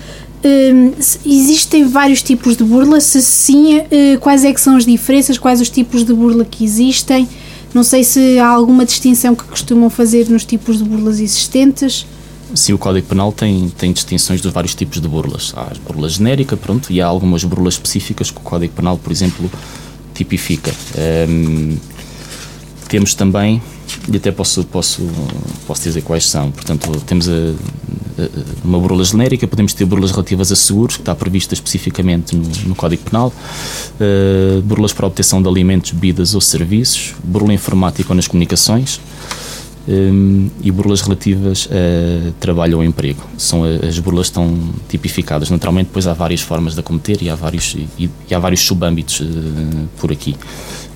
Hum, 0.43 0.93
existem 1.23 1.87
vários 1.87 2.23
tipos 2.23 2.57
de 2.57 2.63
burla? 2.63 2.99
Se 2.99 3.21
sim, 3.21 3.77
uh, 3.77 4.19
quais 4.19 4.43
é 4.43 4.51
que 4.51 4.59
são 4.59 4.75
as 4.75 4.85
diferenças? 4.85 5.37
Quais 5.37 5.61
os 5.61 5.69
tipos 5.69 6.03
de 6.03 6.13
burla 6.13 6.43
que 6.43 6.63
existem? 6.63 7.27
Não 7.73 7.83
sei 7.83 8.03
se 8.03 8.39
há 8.39 8.47
alguma 8.47 8.83
distinção 8.83 9.35
que 9.35 9.43
costumam 9.43 9.89
fazer 9.89 10.27
nos 10.29 10.43
tipos 10.43 10.79
de 10.79 10.83
burlas 10.83 11.19
existentes. 11.19 12.05
Sim, 12.53 12.73
o 12.73 12.77
Código 12.77 13.07
Penal 13.07 13.31
tem, 13.31 13.69
tem 13.69 13.93
distinções 13.93 14.41
dos 14.41 14.51
vários 14.51 14.75
tipos 14.75 14.99
de 14.99 15.07
burlas. 15.07 15.53
Há 15.55 15.61
a 15.61 15.73
burla 15.87 16.09
genérica, 16.09 16.57
pronto, 16.57 16.91
e 16.91 16.99
há 16.99 17.05
algumas 17.05 17.43
burlas 17.45 17.75
específicas 17.75 18.29
que 18.29 18.37
o 18.37 18.41
Código 18.41 18.73
Penal, 18.73 18.97
por 18.97 19.11
exemplo, 19.11 19.49
tipifica. 20.23 20.71
Um, 21.27 21.77
temos 22.87 23.13
também, 23.13 23.61
e 24.11 24.17
até 24.17 24.31
posso, 24.31 24.63
posso, 24.65 25.09
posso 25.65 25.83
dizer 25.83 26.01
quais 26.01 26.27
são, 26.27 26.51
portanto, 26.51 26.91
temos 27.05 27.29
a, 27.29 27.31
uma 28.63 28.79
burla 28.79 29.03
genérica, 29.03 29.47
podemos 29.47 29.73
ter 29.73 29.85
burlas 29.85 30.11
relativas 30.11 30.51
a 30.51 30.55
seguros, 30.55 30.95
que 30.97 31.01
está 31.01 31.15
prevista 31.15 31.53
especificamente 31.53 32.35
no, 32.35 32.43
no 32.67 32.75
Código 32.75 33.03
Penal, 33.03 33.33
uh, 33.33 34.61
burlas 34.61 34.93
para 34.93 35.07
obtenção 35.07 35.41
de 35.41 35.47
alimentos, 35.47 35.91
bebidas 35.91 36.35
ou 36.35 36.41
serviços, 36.41 37.13
burla 37.23 37.53
informática 37.53 38.11
ou 38.11 38.15
nas 38.15 38.27
comunicações, 38.27 38.99
um, 39.87 40.49
e 40.61 40.71
burlas 40.71 41.01
relativas 41.01 41.67
a 41.71 42.31
trabalho 42.39 42.77
ou 42.77 42.83
emprego. 42.83 43.21
São 43.37 43.63
as 43.63 43.97
burlas 43.99 44.27
estão 44.27 44.57
tipificadas. 44.87 45.49
Naturalmente, 45.49 45.87
depois 45.87 46.07
há 46.07 46.13
várias 46.13 46.41
formas 46.41 46.75
de 46.75 46.79
a 46.79 46.83
cometer 46.83 47.21
e 47.21 47.29
há 47.29 47.35
vários, 47.35 47.75
e, 47.97 48.09
e 48.29 48.35
há 48.35 48.39
vários 48.39 48.61
subâmbitos 48.61 49.21
uh, 49.21 49.25
por 49.97 50.11
aqui. 50.11 50.35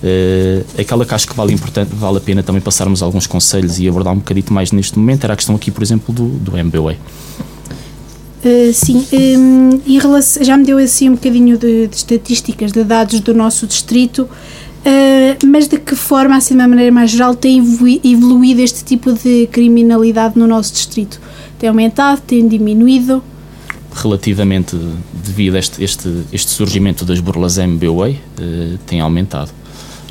Uh, 0.03 0.65
aquela 0.79 1.05
que 1.05 1.15
acho 1.15 1.27
que 1.27 1.35
vale, 1.35 1.53
importante, 1.53 1.89
vale 1.95 2.17
a 2.17 2.21
pena 2.21 2.43
também 2.43 2.61
passarmos 2.61 3.01
alguns 3.01 3.25
conselhos 3.25 3.79
e 3.79 3.87
abordar 3.87 4.13
um 4.13 4.17
bocadito 4.17 4.53
mais 4.53 4.71
neste 4.71 4.99
momento 4.99 5.23
era 5.23 5.33
a 5.33 5.35
questão 5.35 5.55
aqui, 5.55 5.71
por 5.71 5.81
exemplo, 5.81 6.13
do, 6.13 6.27
do 6.27 6.57
MBWay. 6.57 6.97
Uh, 8.45 8.71
sim, 8.71 9.03
um, 9.11 9.81
relação, 9.99 10.43
já 10.43 10.55
me 10.55 10.63
deu 10.63 10.77
assim 10.77 11.09
um 11.09 11.13
bocadinho 11.13 11.57
de, 11.57 11.87
de, 11.87 11.95
estatísticas, 11.95 12.71
de 12.71 12.83
dados 12.83 13.19
do 13.19 13.33
nosso 13.33 13.65
distrito, 13.65 14.29
uh, 14.85 15.47
mas 15.47 15.67
de 15.67 15.79
que 15.79 15.95
forma, 15.95 16.35
assim 16.35 16.55
de 16.55 16.61
uma 16.61 16.67
maneira 16.67 16.91
mais 16.91 17.11
geral, 17.11 17.35
tem 17.35 17.57
evoluído 18.03 18.61
este 18.61 18.83
tipo 18.83 19.11
de 19.13 19.47
criminalidade 19.47 20.37
no 20.37 20.47
nosso 20.47 20.73
distrito? 20.73 21.19
Tem 21.59 21.69
aumentado, 21.69 22.21
tem 22.21 22.47
diminuído? 22.47 23.23
Relativamente, 23.93 24.77
devido 25.13 25.55
a 25.55 25.59
este, 25.59 25.83
este, 25.83 26.23
este 26.31 26.51
surgimento 26.51 27.05
das 27.05 27.19
burlas 27.19 27.57
MBWay, 27.57 28.13
uh, 28.13 28.77
tem 28.85 28.99
aumentado 28.99 29.51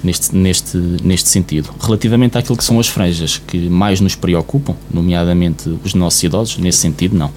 neste, 0.05 0.37
neste, 0.37 0.77
neste 0.77 1.29
sentido. 1.29 1.71
Relativamente 1.81 2.37
àquilo 2.37 2.57
que 2.57 2.65
são 2.65 2.79
as 2.79 2.87
franjas 2.87 3.39
que 3.39 3.69
mais 3.69 4.01
nos 4.01 4.15
preocupam, 4.15 4.77
nomeadamente 4.93 5.69
os 5.83 5.95
nossos 5.95 6.23
idosos, 6.23 6.59
nesse 6.59 6.79
sentido, 6.79 7.17
não. 7.17 7.33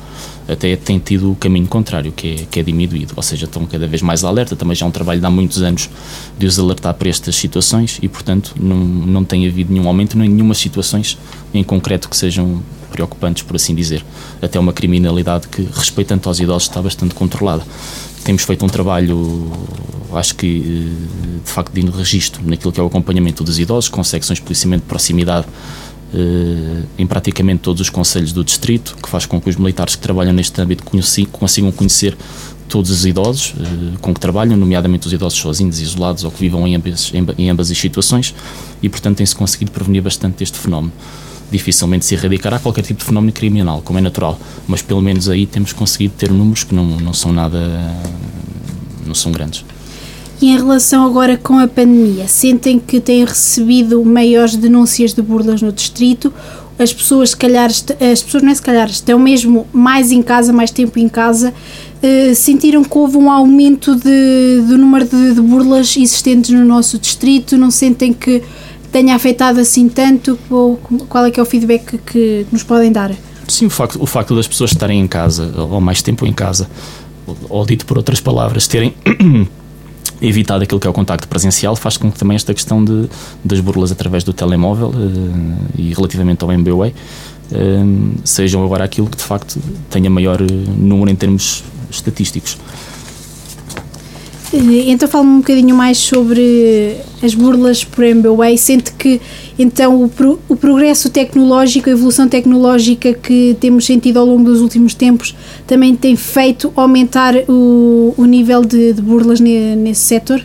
Até 0.48 0.76
tem 0.76 0.98
tido 0.98 1.32
o 1.32 1.36
caminho 1.36 1.68
contrário, 1.68 2.12
que 2.12 2.28
é, 2.28 2.36
que 2.50 2.60
é 2.60 2.64
diminuído, 2.64 3.14
ou 3.16 3.24
seja, 3.24 3.46
estão 3.46 3.66
cada 3.66 3.86
vez 3.88 4.02
mais 4.02 4.24
alerta, 4.24 4.56
também 4.56 4.76
já 4.76 4.86
é 4.86 4.90
um 4.90 4.92
trabalho 4.92 5.20
de 5.20 5.26
há 5.26 5.30
muitos 5.30 5.62
anos 5.62 5.90
de 6.38 6.46
os 6.46 6.58
alertar 6.58 6.94
para 6.94 7.10
estas 7.10 7.36
situações 7.36 8.00
e, 8.02 8.08
portanto, 8.08 8.56
não, 8.60 8.78
não 8.78 9.24
tem 9.26 9.48
havido 9.48 9.74
nenhum 9.74 9.88
aumento, 9.88 10.18
nem 10.18 10.30
nenhuma 10.30 10.54
situações 10.54 11.18
em 11.54 11.64
concreto 11.64 12.08
que 12.08 12.16
sejam 12.16 12.64
preocupantes, 12.92 13.44
por 13.44 13.56
assim 13.56 13.76
dizer. 13.76 14.04
Até 14.42 14.60
uma 14.60 14.72
criminalidade 14.72 15.48
que, 15.48 15.68
respeitando 15.74 16.28
aos 16.28 16.40
idosos, 16.40 16.70
está 16.70 16.82
bastante 16.82 17.14
controlada. 17.14 17.64
Temos 18.24 18.44
feito 18.44 18.66
um 18.66 18.70
trabalho, 18.70 19.52
acho 20.14 20.36
que, 20.36 20.48
eh, 20.48 21.42
de 21.44 21.52
facto, 21.52 21.74
de 21.74 21.82
registro 21.92 22.42
naquilo 22.46 22.72
que 22.72 22.80
é 22.80 22.84
o 22.84 22.88
acompanhamento 22.88 23.44
dos 23.44 23.60
idosos, 23.60 23.90
com 23.90 24.04
secções 24.04 24.40
de 24.40 24.44
policiamento 24.44 24.84
de 24.84 24.90
proximidade 24.90 25.46
em 26.98 27.06
praticamente 27.06 27.62
todos 27.62 27.82
os 27.82 27.90
conselhos 27.90 28.32
do 28.32 28.44
distrito, 28.44 28.96
que 29.02 29.10
faz 29.10 29.26
com 29.26 29.42
que 29.42 29.50
os 29.50 29.56
militares 29.56 29.96
que 29.96 30.02
trabalham 30.02 30.34
neste 30.34 30.60
âmbito 30.62 30.84
consigam 31.32 31.72
conhecer 31.72 32.18
todos 32.68 32.92
os 32.92 33.06
idosos 33.06 33.54
eh, 33.60 33.98
com 34.02 34.14
que 34.14 34.20
trabalham, 34.20 34.58
nomeadamente 34.58 35.08
os 35.08 35.14
idosos 35.14 35.40
sozinhos, 35.40 35.80
isolados 35.80 36.24
ou 36.24 36.32
que 36.32 36.40
vivam 36.40 36.68
em 36.68 36.76
ambas, 36.76 37.12
em 37.38 37.50
ambas 37.50 37.72
as 37.72 37.78
situações, 37.78 38.36
e 38.82 38.90
portanto 38.90 39.18
tem-se 39.18 39.36
conseguido 39.36 39.72
prevenir 39.72 40.02
bastante 40.02 40.44
este 40.44 40.58
fenómeno. 40.58 40.92
Dificilmente 41.50 42.06
se 42.06 42.14
erradicará 42.14 42.60
qualquer 42.60 42.82
tipo 42.82 43.00
de 43.00 43.06
fenómeno 43.06 43.32
criminal, 43.32 43.82
como 43.82 43.98
é 44.00 44.02
natural, 44.02 44.38
mas 44.68 44.82
pelo 44.82 45.02
menos 45.02 45.30
aí 45.30 45.46
temos 45.46 45.72
conseguido 45.72 46.14
ter 46.18 46.30
números 46.30 46.66
que 46.66 46.76
não, 46.76 46.86
não 46.86 47.14
são 47.14 47.32
nada. 47.32 47.58
não 49.06 49.16
são 49.16 49.32
grandes. 49.32 49.64
E 50.42 50.52
em 50.52 50.56
relação 50.58 51.04
agora 51.04 51.36
com 51.36 51.58
a 51.58 51.68
pandemia, 51.68 52.28
sentem 52.28 52.80
que 52.80 53.00
têm 53.00 53.26
recebido 53.26 54.04
maiores 54.06 54.56
denúncias 54.56 55.14
de 55.14 55.22
burlas 55.22 55.62
no 55.62 55.72
distrito? 55.72 56.32
As 56.78 56.94
pessoas, 56.94 57.32
se 57.32 57.38
calhar, 57.38 57.72
as 57.72 58.22
pessoas 58.22 58.44
não 58.44 58.52
é 58.52 58.56
se 58.56 58.62
calhar, 58.62 58.88
estão 58.88 59.18
mesmo 59.18 59.66
mais 59.74 60.12
em 60.12 60.22
casa, 60.22 60.54
mais 60.54 60.70
tempo 60.70 61.00
em 61.00 61.10
casa, 61.10 61.52
eh, 62.04 62.36
sentiram 62.36 62.84
que 62.84 62.96
houve 62.96 63.18
um 63.18 63.32
aumento 63.32 63.96
de, 63.96 64.62
do 64.68 64.78
número 64.78 65.06
de, 65.06 65.34
de 65.34 65.42
burlas 65.42 65.98
existentes 65.98 66.52
no 66.52 66.64
nosso 66.64 67.00
distrito? 67.00 67.58
Não 67.58 67.72
sentem 67.72 68.14
que 68.14 68.44
tenha 68.92 69.16
afetado 69.16 69.60
assim 69.60 69.90
tanto? 69.90 70.38
Ou 70.52 70.78
qual 71.10 71.26
é 71.26 71.32
que 71.32 71.40
é 71.40 71.44
o 71.44 71.46
feedback 71.48 71.98
que 71.98 72.46
nos 72.52 72.62
podem 72.62 72.92
dar? 72.92 73.12
Sim, 73.48 73.66
o 73.66 73.70
facto, 73.72 74.00
o 74.00 74.06
facto 74.06 74.36
das 74.36 74.48
pessoas 74.48 74.72
estarem 74.72 75.00
em 75.00 75.08
casa, 75.08 75.52
ou 75.58 75.82
mais 75.82 76.04
tempo 76.04 76.28
em 76.28 76.34
casa, 76.34 76.70
ou 77.50 77.66
dito 77.66 77.88
por 77.88 77.98
outras 77.98 78.20
palavras, 78.20 78.68
terem 78.68 78.94
evitado 80.22 80.64
aquilo 80.64 80.80
que 80.80 80.88
é 80.88 80.90
o 80.90 80.94
contacto 80.94 81.28
presencial, 81.28 81.76
faz 81.76 81.98
com 81.98 82.12
que 82.12 82.18
também 82.18 82.36
esta 82.36 82.54
questão 82.54 82.84
de, 82.84 83.10
das 83.44 83.60
burlas 83.60 83.92
através 83.92 84.24
do 84.24 84.34
telemóvel 84.34 84.90
uh, 84.90 85.58
e 85.78 85.94
relativamente 85.94 86.44
ao 86.44 86.52
MBWay 86.52 86.94
eh, 87.52 87.84
sejam 88.24 88.64
agora 88.64 88.84
aquilo 88.84 89.08
que 89.08 89.18
de 89.18 89.24
facto 89.24 89.60
tenha 89.90 90.10
maior 90.10 90.42
eh, 90.42 90.46
número 90.78 91.10
em 91.10 91.16
termos 91.16 91.64
estatísticos. 91.90 92.58
Então 94.54 95.10
fala-me 95.10 95.32
um 95.32 95.38
bocadinho 95.38 95.76
mais 95.76 95.98
sobre 95.98 96.96
as 97.22 97.34
burlas 97.34 97.84
por 97.84 98.04
MBWay. 98.04 98.58
Sente 98.58 98.94
que 98.94 99.20
então 99.60 100.04
o, 100.04 100.08
pro, 100.08 100.40
o 100.48 100.56
progresso 100.56 101.10
tecnológico, 101.10 101.90
a 101.90 101.92
evolução 101.92 102.28
tecnológica 102.28 103.14
que 103.14 103.58
temos 103.60 103.86
sentido 103.86 104.20
ao 104.20 104.26
longo 104.26 104.46
dos 104.46 104.62
últimos 104.62 104.94
tempos 104.94 105.36
também 105.66 105.96
tem 105.96 106.16
feito 106.16 106.72
aumentar 106.76 107.36
o, 107.50 108.14
o 108.18 108.26
nível 108.26 108.64
de, 108.64 108.94
de 108.94 109.02
burlas 109.02 109.40
ne, 109.40 109.76
nesse 109.76 110.02
setor? 110.02 110.42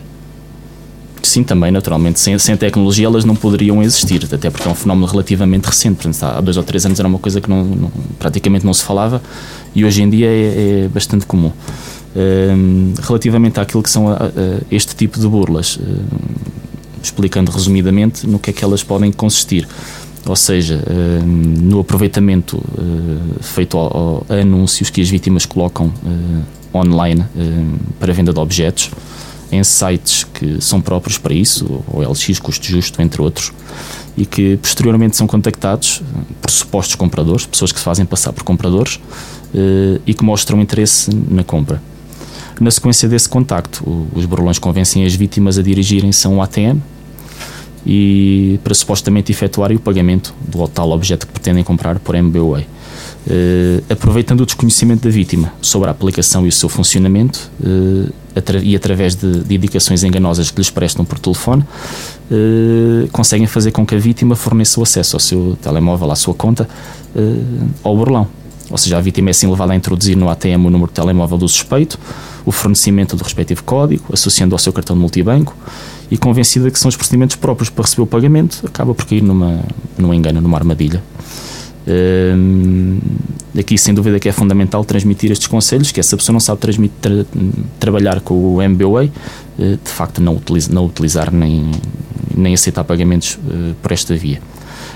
Sim, 1.21 1.41
também, 1.41 1.71
naturalmente. 1.71 2.19
Sem, 2.19 2.37
sem 2.37 2.57
tecnologia 2.57 3.07
elas 3.07 3.23
não 3.23 3.35
poderiam 3.35 3.81
existir, 3.81 4.27
até 4.29 4.49
porque 4.49 4.67
é 4.67 4.71
um 4.71 4.75
fenómeno 4.75 5.07
relativamente 5.07 5.65
recente. 5.65 6.09
Há 6.21 6.41
dois 6.41 6.57
ou 6.57 6.63
três 6.63 6.85
anos 6.85 6.99
era 6.99 7.07
uma 7.07 7.19
coisa 7.19 7.39
que 7.39 7.49
não, 7.49 7.63
não, 7.63 7.91
praticamente 8.19 8.65
não 8.65 8.73
se 8.73 8.83
falava 8.83 9.21
e 9.73 9.85
hoje 9.85 10.03
em 10.03 10.09
dia 10.09 10.27
é, 10.27 10.83
é 10.83 10.87
bastante 10.89 11.25
comum. 11.25 11.51
Relativamente 13.01 13.59
àquilo 13.59 13.81
que 13.81 13.89
são 13.89 14.07
este 14.69 14.95
tipo 14.95 15.19
de 15.19 15.27
burlas, 15.27 15.79
explicando 17.01 17.51
resumidamente 17.51 18.27
no 18.27 18.37
que 18.37 18.51
é 18.51 18.53
que 18.53 18.63
elas 18.63 18.83
podem 18.83 19.11
consistir. 19.11 19.67
Ou 20.25 20.35
seja, 20.35 20.81
no 21.25 21.79
aproveitamento 21.79 22.57
uh, 22.57 23.43
feito 23.43 23.77
a 23.77 24.35
anúncios 24.35 24.89
que 24.89 25.01
as 25.01 25.09
vítimas 25.09 25.45
colocam 25.45 25.87
uh, 25.87 26.77
online 26.77 27.25
para 27.99 28.13
venda 28.13 28.31
de 28.31 28.39
objetos 28.39 28.89
em 29.51 29.63
sites 29.63 30.23
que 30.23 30.59
são 30.59 30.81
próprios 30.81 31.17
para 31.17 31.33
isso, 31.33 31.83
o 31.87 32.01
LX 32.01 32.39
Custo 32.39 32.65
Justo, 32.65 33.01
entre 33.01 33.21
outros, 33.21 33.53
e 34.17 34.25
que 34.25 34.57
posteriormente 34.57 35.15
são 35.15 35.27
contactados 35.27 36.01
por 36.41 36.49
supostos 36.49 36.95
compradores, 36.95 37.45
pessoas 37.45 37.71
que 37.71 37.77
se 37.77 37.85
fazem 37.85 38.05
passar 38.05 38.33
por 38.33 38.43
compradores 38.43 38.95
uh, 38.95 40.01
e 40.07 40.13
que 40.13 40.23
mostram 40.23 40.59
interesse 40.59 41.11
na 41.29 41.43
compra. 41.43 41.81
Na 42.59 42.71
sequência 42.71 43.09
desse 43.09 43.27
contacto, 43.27 43.83
os 44.13 44.25
burlões 44.25 44.59
convencem 44.59 45.05
as 45.05 45.13
vítimas 45.15 45.57
a 45.57 45.61
dirigirem-se 45.61 46.25
a 46.27 46.29
um 46.29 46.41
ATM 46.41 46.79
e 47.85 48.59
para 48.63 48.73
supostamente 48.73 49.31
efetuarem 49.31 49.75
o 49.75 49.79
pagamento 49.79 50.33
do 50.47 50.67
tal 50.67 50.91
objeto 50.91 51.27
que 51.27 51.33
pretendem 51.33 51.63
comprar 51.63 51.99
por 51.99 52.15
MBWay. 52.15 52.67
Uh, 53.25 53.81
aproveitando 53.89 54.41
o 54.41 54.45
desconhecimento 54.45 55.03
da 55.03 55.09
vítima 55.09 55.53
sobre 55.61 55.87
a 55.87 55.91
aplicação 55.91 56.45
e 56.45 56.49
o 56.49 56.51
seu 56.51 56.67
funcionamento 56.67 57.49
uh, 57.61 58.11
atra 58.35 58.59
e 58.61 58.75
através 58.75 59.15
de, 59.15 59.43
de, 59.45 59.55
indicações 59.55 60.03
enganosas 60.03 60.51
que 60.51 60.57
lhes 60.57 60.69
prestam 60.69 61.05
por 61.05 61.17
telefone, 61.17 61.63
uh, 61.63 63.07
conseguem 63.11 63.47
fazer 63.47 63.71
com 63.71 63.85
que 63.85 63.95
a 63.95 63.97
vítima 63.97 64.35
forneça 64.35 64.79
o 64.79 64.83
acesso 64.83 65.15
ao 65.15 65.21
seu 65.21 65.57
telemóvel, 65.61 66.11
à 66.11 66.15
sua 66.15 66.33
conta, 66.33 66.67
ao 67.83 67.95
burlão. 67.95 68.27
Ou 68.69 68.77
seja, 68.77 68.97
a 68.97 69.01
vítima 69.01 69.29
é 69.29 69.31
assim 69.31 69.47
levada 69.47 69.71
a 69.71 69.75
introduzir 69.75 70.17
no 70.17 70.29
ATM 70.29 70.65
o 70.65 70.69
número 70.69 70.87
de 70.87 70.93
telemóvel 70.93 71.37
do 71.37 71.47
suspeito, 71.47 71.97
o 72.45 72.51
fornecimento 72.51 73.15
do 73.15 73.23
respectivo 73.23 73.63
código, 73.63 74.05
associando 74.11 74.55
ao 74.55 74.59
seu 74.59 74.73
cartão 74.73 74.95
de 74.95 75.01
multibanco 75.01 75.55
e 76.11 76.17
convencida 76.17 76.69
que 76.69 76.79
são 76.79 76.89
os 76.89 76.95
procedimentos 76.95 77.35
próprios 77.35 77.69
para 77.69 77.83
receber 77.83 78.03
o 78.03 78.07
pagamento, 78.07 78.63
acaba 78.65 78.93
por 78.93 79.05
cair 79.05 79.23
numa, 79.23 79.61
num 79.97 80.13
engano, 80.13 80.41
numa 80.41 80.57
armadilha. 80.57 81.01
Um, 81.85 82.97
aqui, 83.57 83.77
sem 83.77 83.93
dúvida, 83.93 84.19
que 84.19 84.29
é 84.29 84.31
fundamental 84.31 84.85
transmitir 84.85 85.31
estes 85.31 85.47
conselhos, 85.47 85.91
que 85.91 85.99
essa 85.99 86.15
pessoa 86.15 86.33
não 86.33 86.39
sabe 86.39 86.61
tra 87.01 87.25
trabalhar 87.79 88.21
com 88.21 88.55
o 88.55 88.61
MBWay, 88.61 89.11
uh, 89.59 89.77
de 89.83 89.89
facto 89.89 90.21
não, 90.21 90.35
utiliza, 90.35 90.71
não 90.71 90.85
utilizar 90.85 91.33
nem, 91.33 91.71
nem 92.35 92.53
aceitar 92.53 92.83
pagamentos 92.83 93.35
uh, 93.35 93.75
por 93.81 93.91
esta 93.91 94.15
via. 94.15 94.41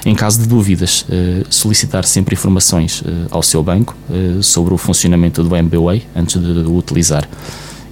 Em 0.06 0.16
caso 0.16 0.40
de 0.40 0.48
dúvidas, 0.48 1.02
uh, 1.02 1.46
solicitar 1.50 2.06
sempre 2.06 2.36
informações 2.36 3.04
ao 3.30 3.44
seu 3.44 3.62
banco 3.62 3.96
sobre 4.42 4.74
o 4.74 4.78
funcionamento 4.78 5.44
do 5.44 5.56
MBWay 5.56 6.06
antes 6.16 6.42
de 6.42 6.48
o 6.48 6.76
utilizar. 6.78 7.28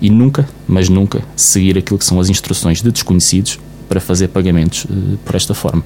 E 0.01 0.09
nunca, 0.09 0.47
mas 0.67 0.89
nunca, 0.89 1.24
seguir 1.35 1.77
aquilo 1.77 1.97
que 1.97 2.05
são 2.05 2.19
as 2.19 2.29
instruções 2.29 2.81
de 2.81 2.91
desconhecidos 2.91 3.59
para 3.88 4.00
fazer 4.00 4.27
pagamentos 4.29 4.85
por 5.24 5.35
esta 5.35 5.53
forma. 5.53 5.83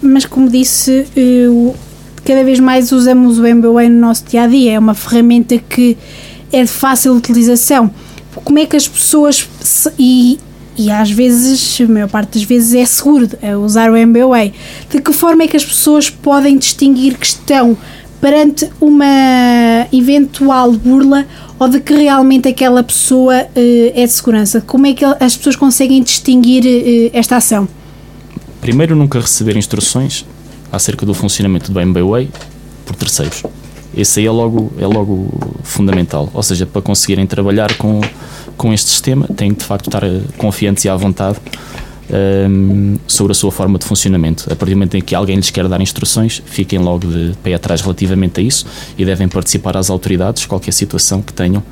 Mas 0.00 0.24
como 0.24 0.48
disse, 0.48 1.06
cada 2.24 2.44
vez 2.44 2.58
mais 2.60 2.92
usamos 2.92 3.38
o 3.38 3.46
MBWay 3.46 3.88
no 3.88 4.00
nosso 4.00 4.24
dia 4.24 4.42
a 4.42 4.46
dia, 4.46 4.72
é 4.72 4.78
uma 4.78 4.94
ferramenta 4.94 5.58
que 5.58 5.96
é 6.52 6.62
de 6.62 6.70
fácil 6.70 7.14
utilização. 7.14 7.90
Como 8.34 8.58
é 8.58 8.66
que 8.66 8.76
as 8.76 8.86
pessoas 8.86 9.48
e, 9.98 10.38
e 10.76 10.90
às 10.90 11.10
vezes, 11.10 11.80
a 11.80 11.86
maior 11.90 12.08
parte 12.08 12.38
das 12.38 12.42
vezes 12.44 12.74
é 12.74 12.84
seguro 12.84 13.28
usar 13.62 13.90
o 13.90 13.96
MBWay. 13.96 14.52
De 14.90 15.00
que 15.00 15.12
forma 15.12 15.44
é 15.44 15.48
que 15.48 15.56
as 15.56 15.64
pessoas 15.64 16.08
podem 16.08 16.56
distinguir 16.56 17.18
que 17.18 17.26
estão 17.26 17.76
perante 18.20 18.70
uma 18.80 19.86
eventual 19.92 20.72
burla 20.72 21.26
ou 21.58 21.68
de 21.68 21.80
que 21.80 21.92
realmente 21.92 22.48
aquela 22.48 22.82
pessoa 22.82 23.42
uh, 23.42 23.92
é 23.94 24.06
de 24.06 24.12
segurança? 24.12 24.60
Como 24.60 24.86
é 24.86 24.94
que 24.94 25.04
as 25.04 25.36
pessoas 25.36 25.56
conseguem 25.56 26.02
distinguir 26.02 26.64
uh, 26.64 27.10
esta 27.12 27.36
ação? 27.36 27.68
Primeiro, 28.60 28.94
nunca 28.94 29.20
receber 29.20 29.56
instruções 29.56 30.24
acerca 30.70 31.04
do 31.04 31.12
funcionamento 31.12 31.70
do 31.70 31.80
MBWay 31.80 32.30
por 32.86 32.96
terceiros. 32.96 33.42
Esse 33.96 34.20
aí 34.20 34.26
é 34.26 34.30
logo, 34.30 34.72
é 34.78 34.86
logo 34.86 35.28
fundamental. 35.62 36.30
Ou 36.32 36.42
seja, 36.42 36.66
para 36.66 36.82
conseguirem 36.82 37.26
trabalhar 37.26 37.74
com, 37.76 38.00
com 38.56 38.72
este 38.72 38.90
sistema, 38.90 39.26
têm 39.28 39.52
de 39.52 39.64
facto 39.64 39.88
estar 39.88 40.02
confiantes 40.38 40.84
e 40.84 40.88
à 40.88 40.96
vontade 40.96 41.38
um, 42.12 42.98
sobre 43.06 43.32
a 43.32 43.34
sua 43.34 43.50
forma 43.50 43.78
de 43.78 43.86
funcionamento. 43.86 44.44
A 44.52 44.56
partir 44.56 44.74
do 44.74 44.76
momento 44.76 44.96
em 44.96 45.00
que 45.00 45.14
alguém 45.14 45.36
lhes 45.36 45.50
quer 45.50 45.66
dar 45.68 45.80
instruções, 45.80 46.42
fiquem 46.44 46.78
logo 46.78 47.06
de 47.06 47.32
pé 47.42 47.54
atrás 47.54 47.80
relativamente 47.80 48.40
a 48.40 48.42
isso 48.42 48.66
e 48.98 49.04
devem 49.04 49.28
participar 49.28 49.76
às 49.76 49.90
autoridades, 49.90 50.46
qualquer 50.46 50.72
situação 50.72 51.22
que 51.22 51.32
tenham 51.32 51.62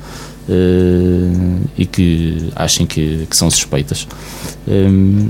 uh, 0.49 1.61
e 1.77 1.85
que 1.85 2.49
achem 2.55 2.85
que, 2.85 3.27
que 3.29 3.35
são 3.35 3.49
suspeitas. 3.49 4.07
Um, 4.67 5.29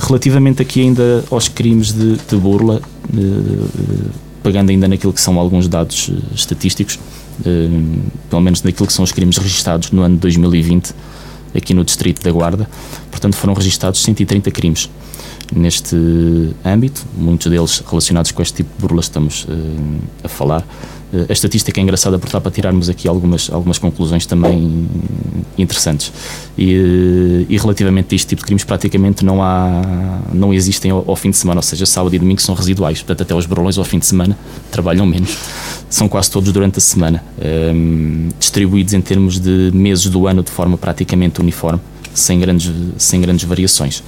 relativamente 0.00 0.62
aqui 0.62 0.80
ainda 0.82 1.24
aos 1.30 1.48
crimes 1.48 1.92
de, 1.92 2.16
de 2.16 2.36
burla, 2.36 2.80
uh, 3.14 4.27
pegando 4.48 4.70
ainda 4.70 4.88
naquilo 4.88 5.12
que 5.12 5.20
são 5.20 5.38
alguns 5.38 5.68
dados 5.68 6.10
estatísticos, 6.34 6.98
uh, 7.40 8.00
pelo 8.30 8.40
menos 8.40 8.62
naquilo 8.62 8.86
que 8.86 8.92
são 8.94 9.04
os 9.04 9.12
crimes 9.12 9.36
registados 9.36 9.90
no 9.90 10.00
ano 10.00 10.14
de 10.14 10.22
2020 10.22 10.94
aqui 11.54 11.74
no 11.74 11.84
Distrito 11.84 12.22
da 12.22 12.32
Guarda, 12.32 12.66
portanto 13.10 13.36
foram 13.36 13.52
registados 13.52 14.02
130 14.02 14.50
crimes. 14.50 14.88
Neste 15.54 15.96
âmbito, 16.64 17.04
muitos 17.14 17.50
deles 17.50 17.82
relacionados 17.86 18.32
com 18.32 18.40
este 18.40 18.56
tipo 18.56 18.70
de 18.74 18.80
burla 18.80 19.00
estamos 19.00 19.44
uh, 19.44 19.48
a 20.24 20.28
falar, 20.28 20.66
a 21.28 21.32
estatística 21.32 21.80
é 21.80 21.82
engraçada 21.82 22.18
porque 22.18 22.32
dá 22.32 22.40
para 22.40 22.50
tirarmos 22.50 22.88
aqui 22.88 23.08
algumas, 23.08 23.50
algumas 23.50 23.78
conclusões 23.78 24.26
também 24.26 24.86
interessantes. 25.56 26.12
E, 26.56 27.46
e 27.48 27.56
relativamente 27.56 28.14
a 28.14 28.16
este 28.16 28.28
tipo 28.28 28.42
de 28.42 28.46
crimes, 28.46 28.64
praticamente 28.64 29.24
não 29.24 29.42
há, 29.42 30.20
não 30.32 30.52
existem 30.52 30.90
ao, 30.90 31.04
ao, 31.06 31.16
fim 31.16 31.30
de 31.30 31.36
semana, 31.38 31.58
ou 31.58 31.62
seja, 31.62 31.86
sábado 31.86 32.14
e 32.14 32.18
domingo 32.18 32.40
são 32.42 32.54
residuais. 32.54 32.98
Portanto, 32.98 33.22
até 33.22 33.34
os 33.34 33.46
barulhões 33.46 33.78
ao 33.78 33.84
fim 33.84 33.98
de 33.98 34.06
semana 34.06 34.38
trabalham 34.70 35.06
menos. 35.06 35.36
São 35.88 36.08
quase 36.08 36.30
todos 36.30 36.52
durante 36.52 36.78
a 36.78 36.80
semana, 36.80 37.24
um, 37.74 38.28
distribuídos 38.38 38.92
em 38.92 39.00
termos 39.00 39.40
de 39.40 39.70
meses 39.72 40.06
do 40.06 40.26
ano 40.26 40.42
de 40.42 40.50
forma 40.50 40.76
praticamente 40.76 41.40
uniforme, 41.40 41.80
sem 42.12 42.38
grandes, 42.38 42.70
sem 42.98 43.20
grandes 43.20 43.44
variações. 43.44 44.02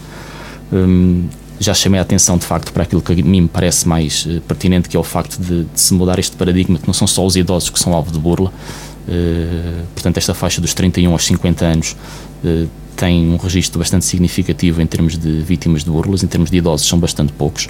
Um, 0.70 1.24
já 1.60 1.74
chamei 1.74 2.00
a 2.00 2.02
atenção 2.02 2.38
de 2.38 2.46
facto 2.46 2.72
para 2.72 2.84
aquilo 2.84 3.02
que 3.02 3.12
a 3.12 3.16
mim 3.16 3.42
me 3.42 3.48
parece 3.48 3.86
mais 3.86 4.24
uh, 4.24 4.40
pertinente, 4.40 4.88
que 4.88 4.96
é 4.96 5.00
o 5.00 5.04
facto 5.04 5.38
de, 5.38 5.64
de, 5.64 5.80
se 5.80 5.92
mudar 5.92 6.18
este 6.18 6.34
paradigma, 6.34 6.78
que 6.78 6.86
não 6.86 6.94
são 6.94 7.06
só 7.06 7.24
os 7.24 7.36
idosos 7.36 7.68
que 7.68 7.78
são 7.78 7.92
alvo 7.92 8.10
de 8.10 8.18
burla, 8.18 8.48
uh, 8.48 9.86
portanto, 9.94 10.16
esta 10.16 10.32
faixa 10.32 10.58
dos 10.58 10.72
31 10.72 11.12
aos 11.12 11.24
50 11.26 11.64
anos 11.66 11.96
uh, 12.42 12.66
tem 12.96 13.28
um 13.28 13.36
registro 13.36 13.78
bastante 13.78 14.06
significativo 14.06 14.80
em 14.80 14.86
termos 14.86 15.18
de 15.18 15.42
vítimas 15.42 15.84
de 15.84 15.90
burlas, 15.90 16.22
em 16.24 16.26
termos 16.26 16.50
de 16.50 16.56
idosos 16.56 16.88
são 16.88 16.98
bastante 16.98 17.32
poucos. 17.32 17.68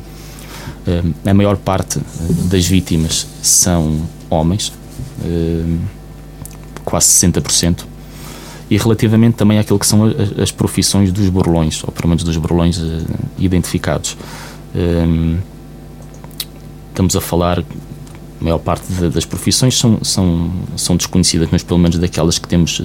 a 1.24 1.34
maior 1.34 1.56
parte 1.56 2.00
das 2.50 2.66
vítimas 2.66 3.28
são 3.40 4.08
homens, 4.28 4.72
quase 6.84 7.06
60%, 7.28 7.84
e 8.70 8.78
relativamente 8.78 9.34
também 9.34 9.58
àquilo 9.58 9.78
que 9.78 9.86
são 9.86 10.04
as, 10.40 10.52
profissões 10.52 11.10
dos 11.10 11.28
burlões, 11.28 11.82
ou 11.82 11.90
pelo 11.90 12.08
menos 12.08 12.22
dos 12.22 12.36
burlões 12.36 12.78
uh, 12.78 13.04
identificados. 13.36 14.16
Ehm, 14.74 15.38
estamos 16.90 17.16
a 17.16 17.20
falar, 17.20 17.58
a 17.58 18.44
maior 18.44 18.58
parte 18.58 18.84
das 18.92 19.24
profissões 19.24 19.76
são, 19.76 19.98
são, 20.04 20.52
são 20.76 20.96
desconhecidas, 20.96 21.48
mas 21.50 21.64
pelo 21.64 21.80
menos 21.80 21.98
daquelas 21.98 22.38
que 22.38 22.46
temos 22.46 22.78
uh, 22.78 22.84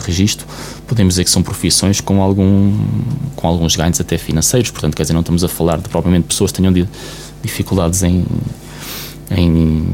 registro, 0.00 0.44
podemos 0.88 1.14
dizer 1.14 1.24
que 1.24 1.30
são 1.30 1.44
profissões 1.44 2.00
com, 2.00 2.20
algum, 2.20 2.76
com 3.36 3.46
alguns 3.46 3.76
ganhos 3.76 4.00
até 4.00 4.18
financeiros, 4.18 4.72
portanto, 4.72 4.96
quer 4.96 5.04
dizer, 5.04 5.14
não 5.14 5.20
estamos 5.20 5.44
a 5.44 5.48
falar 5.48 5.78
de 5.78 5.88
propriamente 5.88 6.26
pessoas 6.26 6.50
que 6.50 6.58
tenham 6.58 6.72
de, 6.72 6.88
dificuldades 7.40 8.02
em 8.02 8.24
em, 9.30 9.86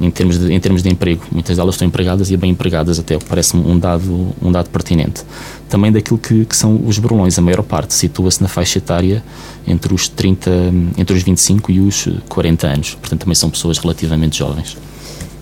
em, 0.00 0.10
termos 0.10 0.38
de, 0.38 0.52
em 0.52 0.58
termos 0.58 0.82
de 0.82 0.90
emprego. 0.90 1.22
Muitas 1.30 1.56
delas 1.56 1.74
estão 1.74 1.86
empregadas 1.86 2.30
e 2.30 2.36
bem 2.36 2.50
empregadas, 2.50 2.98
até 2.98 3.16
o 3.16 3.18
que 3.18 3.26
parece 3.26 3.56
um 3.56 3.78
dado, 3.78 4.34
um 4.42 4.50
dado 4.50 4.68
pertinente. 4.70 5.22
Também 5.68 5.92
daquilo 5.92 6.18
que, 6.18 6.44
que 6.44 6.56
são 6.56 6.80
os 6.86 6.98
burlões, 6.98 7.38
a 7.38 7.42
maior 7.42 7.62
parte 7.62 7.94
situa-se 7.94 8.42
na 8.42 8.48
faixa 8.48 8.78
etária 8.78 9.22
entre 9.66 9.94
os, 9.94 10.08
30, 10.08 10.50
entre 10.98 11.16
os 11.16 11.22
25 11.22 11.72
e 11.72 11.80
os 11.80 12.08
40 12.28 12.66
anos. 12.66 12.94
Portanto, 12.94 13.20
também 13.20 13.34
são 13.34 13.48
pessoas 13.50 13.78
relativamente 13.78 14.38
jovens. 14.38 14.76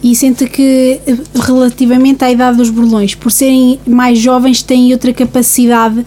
E 0.02 0.16
sente 0.16 0.46
que, 0.46 1.00
relativamente 1.46 2.24
à 2.24 2.30
idade 2.30 2.56
dos 2.56 2.70
burlões, 2.70 3.14
por 3.14 3.30
serem 3.30 3.78
mais 3.86 4.18
jovens, 4.18 4.60
têm 4.60 4.92
outra 4.92 5.12
capacidade 5.12 6.04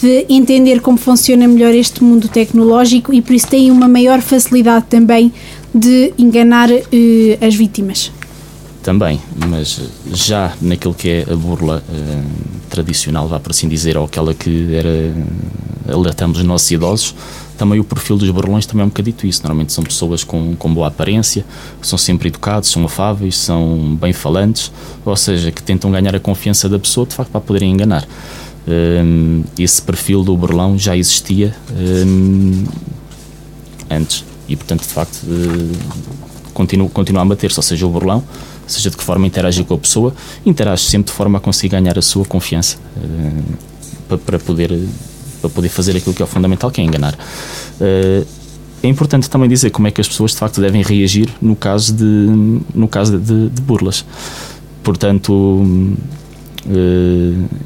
de 0.00 0.26
entender 0.28 0.80
como 0.80 0.98
funciona 0.98 1.48
melhor 1.48 1.72
este 1.72 2.02
mundo 2.04 2.28
tecnológico 2.28 3.14
e 3.14 3.22
por 3.22 3.34
isso 3.34 3.46
têm 3.46 3.70
uma 3.70 3.88
maior 3.88 4.20
facilidade 4.20 4.86
também 4.90 5.32
de 5.76 6.14
enganar 6.16 6.70
uh, 6.70 7.44
as 7.46 7.54
vítimas. 7.54 8.10
Também, 8.82 9.20
mas 9.48 9.80
já 10.12 10.54
naquilo 10.60 10.94
que 10.94 11.08
é 11.08 11.26
a 11.30 11.36
burla 11.36 11.82
uh, 11.88 12.24
tradicional, 12.70 13.28
vá 13.28 13.38
por 13.38 13.50
assim 13.50 13.68
dizer, 13.68 13.96
ou 13.96 14.04
aquela 14.04 14.32
que 14.32 14.74
era 14.74 15.12
alertamos 15.92 16.38
os 16.38 16.44
nossos 16.44 16.70
idosos, 16.70 17.14
também 17.58 17.80
o 17.80 17.84
perfil 17.84 18.16
dos 18.16 18.30
burlões 18.30 18.66
também 18.66 18.82
é 18.82 18.84
um 18.84 18.88
bocadito 18.88 19.26
isso. 19.26 19.42
Normalmente 19.42 19.72
são 19.72 19.82
pessoas 19.82 20.22
com, 20.22 20.54
com 20.56 20.72
boa 20.72 20.88
aparência, 20.88 21.44
são 21.82 21.98
sempre 21.98 22.28
educados, 22.28 22.70
são 22.70 22.84
afáveis, 22.84 23.36
são 23.36 23.96
bem 24.00 24.12
falantes, 24.12 24.70
ou 25.04 25.16
seja, 25.16 25.50
que 25.50 25.62
tentam 25.62 25.90
ganhar 25.90 26.14
a 26.14 26.20
confiança 26.20 26.68
da 26.68 26.78
pessoa 26.78 27.06
de 27.06 27.14
facto 27.14 27.30
para 27.30 27.40
poderem 27.40 27.72
enganar. 27.72 28.06
Um, 28.68 29.42
eh, 29.58 29.62
esse 29.62 29.80
perfil 29.80 30.24
do 30.24 30.36
burlão 30.36 30.76
já 30.76 30.96
existia 30.96 31.54
um, 31.72 32.64
antes 33.88 34.24
e, 34.48 34.56
portanto, 34.56 34.82
de 34.82 34.88
facto, 34.88 35.18
eh, 35.26 36.06
continua, 36.54 36.88
continua 36.88 37.22
a 37.22 37.24
bater-se, 37.24 37.58
ou 37.58 37.62
seja, 37.62 37.86
o 37.86 37.90
burlão, 37.90 38.22
seja 38.66 38.90
de 38.90 38.96
que 38.96 39.04
forma 39.04 39.26
interagir 39.26 39.64
com 39.64 39.74
a 39.74 39.78
pessoa, 39.78 40.14
interage 40.44 40.84
sempre 40.84 41.10
de 41.10 41.16
forma 41.16 41.38
a 41.38 41.40
conseguir 41.40 41.68
ganhar 41.68 41.98
a 41.98 42.02
sua 42.02 42.24
confiança 42.24 42.78
uh, 42.96 43.56
para, 44.08 44.18
para, 44.18 44.38
poder, 44.38 44.76
para 45.40 45.50
poder 45.50 45.68
fazer 45.68 45.96
aquilo 45.96 46.14
que 46.14 46.22
é 46.22 46.24
o 46.24 46.28
fundamental, 46.28 46.70
que 46.70 46.80
é 46.80 46.84
enganar. 46.84 47.14
Uh, 47.14 48.26
é 48.82 48.88
importante 48.88 49.28
também 49.28 49.48
dizer 49.48 49.70
como 49.70 49.86
é 49.88 49.90
que 49.90 50.00
as 50.00 50.08
pessoas 50.08 50.32
de 50.32 50.38
facto 50.38 50.60
devem 50.60 50.82
reagir 50.82 51.28
no 51.40 51.56
caso 51.56 51.92
de, 51.92 52.04
no 52.74 52.88
caso 52.88 53.18
de, 53.18 53.48
de 53.48 53.62
burlas. 53.62 54.04
Portanto, 54.82 55.32
uh, 55.32 55.96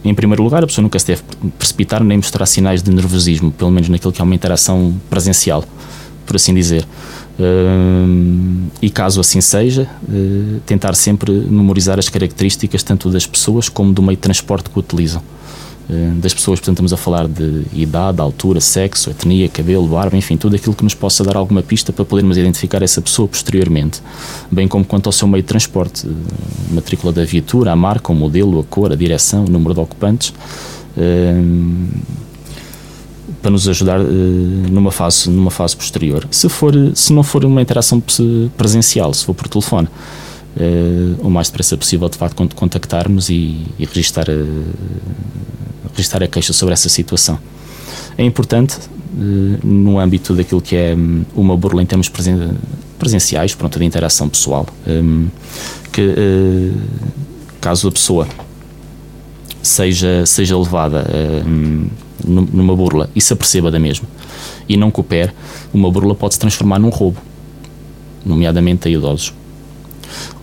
em 0.05 0.15
primeiro 0.15 0.43
lugar, 0.43 0.65
a 0.65 0.67
pessoa 0.67 0.83
nunca 0.83 0.99
se 0.99 1.07
deve 1.07 1.23
precipitar 1.59 2.03
nem 2.03 2.19
mostrar 2.19 2.47
sinais 2.47 2.83
de 2.83 2.91
nervosismo, 2.91 3.51
pelo 3.53 3.71
menos 3.71 3.89
naquilo 3.89 4.13
que 4.13 4.21
é 4.21 4.25
uma 4.25 4.35
interação 4.35 4.95
presencial 5.09 5.65
por 6.31 6.37
assim 6.37 6.55
dizer. 6.55 6.87
Uh, 7.41 8.71
e 8.81 8.89
caso 8.89 9.21
assim 9.21 9.41
seja, 9.41 9.89
uh, 10.09 10.61
tentar 10.65 10.95
sempre 10.95 11.33
memorizar 11.33 11.99
as 11.99 12.09
características 12.09 12.85
tanto 12.85 13.11
das 13.11 13.27
pessoas 13.27 13.69
como 13.69 13.93
do 13.93 14.01
meio 14.01 14.17
de 14.17 14.23
transporte 14.23 14.71
que 14.71 14.79
utilizam. 14.79 15.23
Uh, 15.89 16.15
das 16.21 16.33
pessoas, 16.33 16.61
portanto, 16.61 16.77
estamos 16.77 16.93
a 16.93 16.97
falar 16.97 17.27
de 17.27 17.65
idade, 17.73 18.21
altura, 18.21 18.61
sexo, 18.61 19.11
etnia, 19.11 19.49
cabelo, 19.49 19.89
barba, 19.89 20.17
enfim, 20.17 20.37
tudo 20.37 20.55
aquilo 20.55 20.77
que 20.77 20.85
nos 20.85 20.95
possa 20.95 21.25
dar 21.25 21.37
alguma 21.37 21.65
pista 21.65 21.93
para 21.93 22.05
podermos 22.05 22.37
identificar 22.37 22.81
essa 22.81 23.01
pessoa 23.01 23.27
posteriormente. 23.27 24.01
Bem 24.53 24.69
como 24.69 24.85
quanto 24.85 25.09
ao 25.09 25.13
seu 25.13 25.27
meio 25.27 25.43
de 25.43 25.49
transporte, 25.49 26.07
matrícula 26.71 27.13
da 27.13 27.25
viatura, 27.25 27.73
a 27.73 27.77
marca, 27.77 28.13
o 28.13 28.15
modelo, 28.15 28.61
a 28.61 28.65
cor, 28.65 28.93
a 28.93 28.95
direção, 28.95 29.47
o 29.47 29.51
número 29.51 29.75
de 29.75 29.81
ocupantes 29.81 30.33
para 33.41 33.51
nos 33.51 33.67
ajudar 33.69 34.01
uh, 34.01 34.05
numa 34.05 34.91
fase 34.91 35.31
numa 35.31 35.51
fase 35.51 35.77
posterior. 35.77 36.27
Se 36.31 36.49
for 36.49 36.75
se 36.95 37.13
não 37.13 37.23
for 37.23 37.45
uma 37.45 37.61
interação 37.61 38.03
presencial, 38.57 39.13
se 39.15 39.25
for 39.25 39.35
por 39.35 39.49
telefone, 39.49 39.89
uh, 40.57 41.27
o 41.27 41.31
mais 41.31 41.49
depressa 41.49 41.77
possível 41.77 42.09
de 42.09 42.19
facto 42.19 42.55
contactar-nos 42.55 43.31
e, 43.31 43.67
e 43.79 43.85
registar 43.87 44.27
a, 44.29 45.91
registar 45.95 46.23
a 46.23 46.29
queixa 46.29 46.53
sobre 46.53 46.75
essa 46.75 46.89
situação. 46.89 47.39
É 48.19 48.25
importante 48.25 48.77
uh, 48.77 49.67
no 49.67 49.99
âmbito 49.99 50.35
daquilo 50.35 50.61
que 50.61 50.77
é 50.77 50.95
um, 50.95 51.25
uma 51.35 51.57
burla 51.57 51.83
em 51.83 51.87
termos 51.87 52.09
presen 52.09 52.53
presenciais, 52.99 53.55
pronto, 53.55 53.79
de 53.79 53.85
interação 53.87 54.29
pessoal, 54.29 54.67
um, 54.87 55.29
que 55.91 56.15
caso 57.59 57.89
a 57.89 57.91
pessoa 57.93 58.29
seja 59.63 60.27
seja 60.27 60.59
levada 60.59 61.07
um, 61.47 61.87
numa 62.27 62.75
burla 62.75 63.11
e 63.15 63.21
se 63.21 63.33
aperceba 63.33 63.71
da 63.71 63.79
mesma 63.79 64.09
e 64.69 64.77
não 64.77 64.91
coopere, 64.91 65.33
uma 65.75 65.91
burla 65.91 66.15
pode 66.15 66.35
se 66.35 66.41
transformar 66.41 66.79
num 66.79 66.91
roubo, 66.91 67.19
nomeadamente 68.25 68.87
a 68.87 68.91
idosos. 68.91 69.35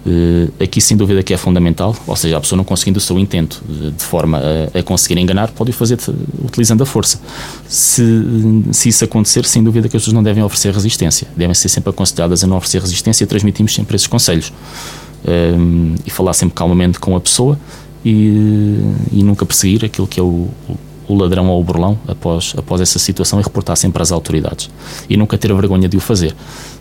Uh, 0.05 0.51
aqui, 0.61 0.79
sem 0.79 0.95
dúvida, 0.95 1.21
que 1.21 1.33
é 1.33 1.37
fundamental, 1.37 1.95
ou 2.05 2.15
seja, 2.15 2.37
a 2.37 2.41
pessoa 2.41 2.57
não 2.57 2.63
conseguindo 2.63 2.97
o 2.97 3.01
seu 3.01 3.19
intento 3.19 3.61
de, 3.67 3.91
de 3.91 4.03
forma 4.03 4.39
a, 4.39 4.79
a, 4.79 4.83
conseguir 4.83 5.19
enganar, 5.19 5.49
pode 5.51 5.71
o 5.71 5.73
fazer 5.73 5.97
utilizando 6.43 6.81
a 6.81 6.85
força. 6.85 7.19
Se, 7.67 8.03
se 8.71 8.89
isso 8.89 9.03
acontecer, 9.03 9.45
sem 9.45 9.63
dúvida 9.63 9.89
que 9.89 9.97
as 9.97 10.03
pessoas 10.03 10.13
não 10.13 10.23
devem 10.23 10.43
oferecer 10.43 10.73
resistência, 10.73 11.27
devem 11.35 11.53
ser 11.53 11.67
sempre 11.67 11.89
aconselhadas 11.89 12.43
a 12.43 12.47
não 12.47 12.57
oferecer 12.57 12.81
resistência 12.81 13.23
e 13.25 13.27
transmitimos 13.27 13.73
sempre 13.73 13.95
esses 13.95 14.07
conselhos. 14.07 14.49
Uh, 15.25 15.95
e 16.05 16.09
falar 16.09 16.31
sempre 16.33 16.55
calmamente 16.55 16.99
com 16.99 17.15
a 17.15 17.19
pessoa 17.19 17.59
e, 18.05 18.79
e 19.11 19.23
nunca 19.23 19.45
perseguir 19.45 19.83
aquilo 19.83 20.07
que 20.07 20.19
é 20.19 20.23
o 20.23 20.47
ladrão 21.15 21.47
ou 21.47 21.59
o 21.59 21.63
burlão 21.63 21.97
após, 22.07 22.53
após 22.57 22.81
essa 22.81 22.99
situação 22.99 23.39
e 23.39 23.43
reportar 23.43 23.75
sempre 23.77 24.01
às 24.01 24.11
autoridades. 24.11 24.69
E 25.09 25.15
nunca 25.15 25.37
ter 25.37 25.53
vergonha 25.53 25.87
de 25.87 25.97
o 25.97 25.99
fazer, 25.99 26.35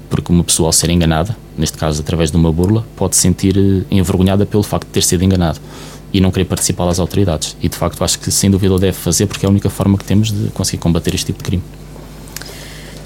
porque 0.09 0.33
uma 0.33 0.45
pessoa, 0.45 0.69
ao 0.69 0.73
ser 0.73 0.91
enganada, 0.91 1.37
neste 1.57 1.77
caso 1.77 2.01
através 2.01 2.31
de 2.31 2.37
uma 2.37 2.53
burla, 2.53 2.85
pode 2.97 3.17
se 3.17 3.23
sentir 3.23 3.57
eh, 3.57 3.85
envergonhada 3.91 4.47
pelo 4.47 4.63
facto 4.63 4.87
de 4.87 4.93
ter 4.93 5.03
sido 5.03 5.23
enganado 5.25 5.61
e 6.13 6.21
não 6.21 6.31
querer 6.31 6.45
participar 6.45 6.89
às 6.89 6.99
autoridades. 6.99 7.57
E 7.63 7.69
de 7.69 7.77
facto 7.77 8.03
acho 8.03 8.19
que 8.19 8.31
sem 8.31 8.51
dúvida 8.51 8.75
o 8.75 8.79
deve 8.79 8.97
fazer 8.97 9.27
porque 9.27 9.45
é 9.45 9.49
a 9.49 9.51
única 9.51 9.69
forma 9.69 9.99
que 9.99 10.05
temos 10.05 10.31
de 10.33 10.49
conseguir 10.51 10.79
combater 10.79 11.15
este 11.15 11.27
tipo 11.27 11.39
de 11.39 11.45
crime. 11.45 11.63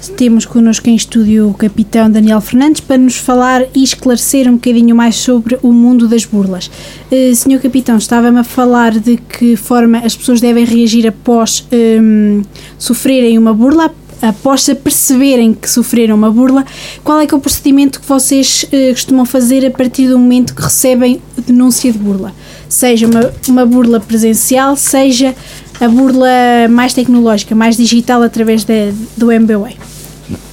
Temos 0.09 0.45
connosco 0.45 0.89
em 0.89 0.95
estúdio 0.95 1.49
o 1.49 1.53
capitão 1.53 2.09
Daniel 2.09 2.41
Fernandes 2.41 2.81
para 2.81 2.97
nos 2.97 3.17
falar 3.17 3.65
e 3.75 3.83
esclarecer 3.83 4.47
um 4.47 4.53
bocadinho 4.53 4.95
mais 4.95 5.15
sobre 5.15 5.59
o 5.61 5.71
mundo 5.71 6.07
das 6.07 6.25
burlas. 6.25 6.71
Uh, 7.11 7.35
senhor 7.35 7.61
capitão, 7.61 7.97
estava-me 7.97 8.39
a 8.39 8.43
falar 8.43 8.99
de 8.99 9.17
que 9.17 9.55
forma 9.55 9.99
as 9.99 10.15
pessoas 10.15 10.41
devem 10.41 10.65
reagir 10.65 11.07
após 11.07 11.67
um, 11.71 12.41
sofrerem 12.79 13.37
uma 13.37 13.53
burla, 13.53 13.93
após 14.23 14.63
se 14.63 14.73
perceberem 14.73 15.53
que 15.53 15.69
sofreram 15.69 16.15
uma 16.15 16.31
burla, 16.31 16.65
qual 17.03 17.19
é 17.19 17.27
que 17.27 17.33
é 17.33 17.37
o 17.37 17.41
procedimento 17.41 17.99
que 17.99 18.07
vocês 18.07 18.65
uh, 18.65 18.93
costumam 18.93 19.25
fazer 19.25 19.63
a 19.65 19.71
partir 19.71 20.07
do 20.07 20.17
momento 20.17 20.55
que 20.55 20.63
recebem 20.63 21.21
denúncia 21.45 21.91
de 21.91 21.99
burla? 21.99 22.33
Seja 22.67 23.05
uma, 23.05 23.31
uma 23.47 23.65
burla 23.67 23.99
presencial, 23.99 24.75
seja 24.75 25.35
a 25.79 25.87
burla 25.87 26.27
mais 26.69 26.93
tecnológica, 26.93 27.53
mais 27.53 27.77
digital 27.77 28.23
através 28.23 28.63
de, 28.63 28.91
do 29.15 29.31
MBWay? 29.31 29.90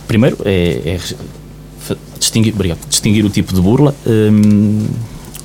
Primeiro 0.08 0.38
é, 0.46 0.96
é 0.96 1.00
distinguir, 2.18 2.54
obrigado, 2.54 2.78
distinguir 2.88 3.24
o 3.24 3.30
tipo 3.30 3.54
de 3.54 3.60
burla 3.60 3.94
um, 4.06 4.86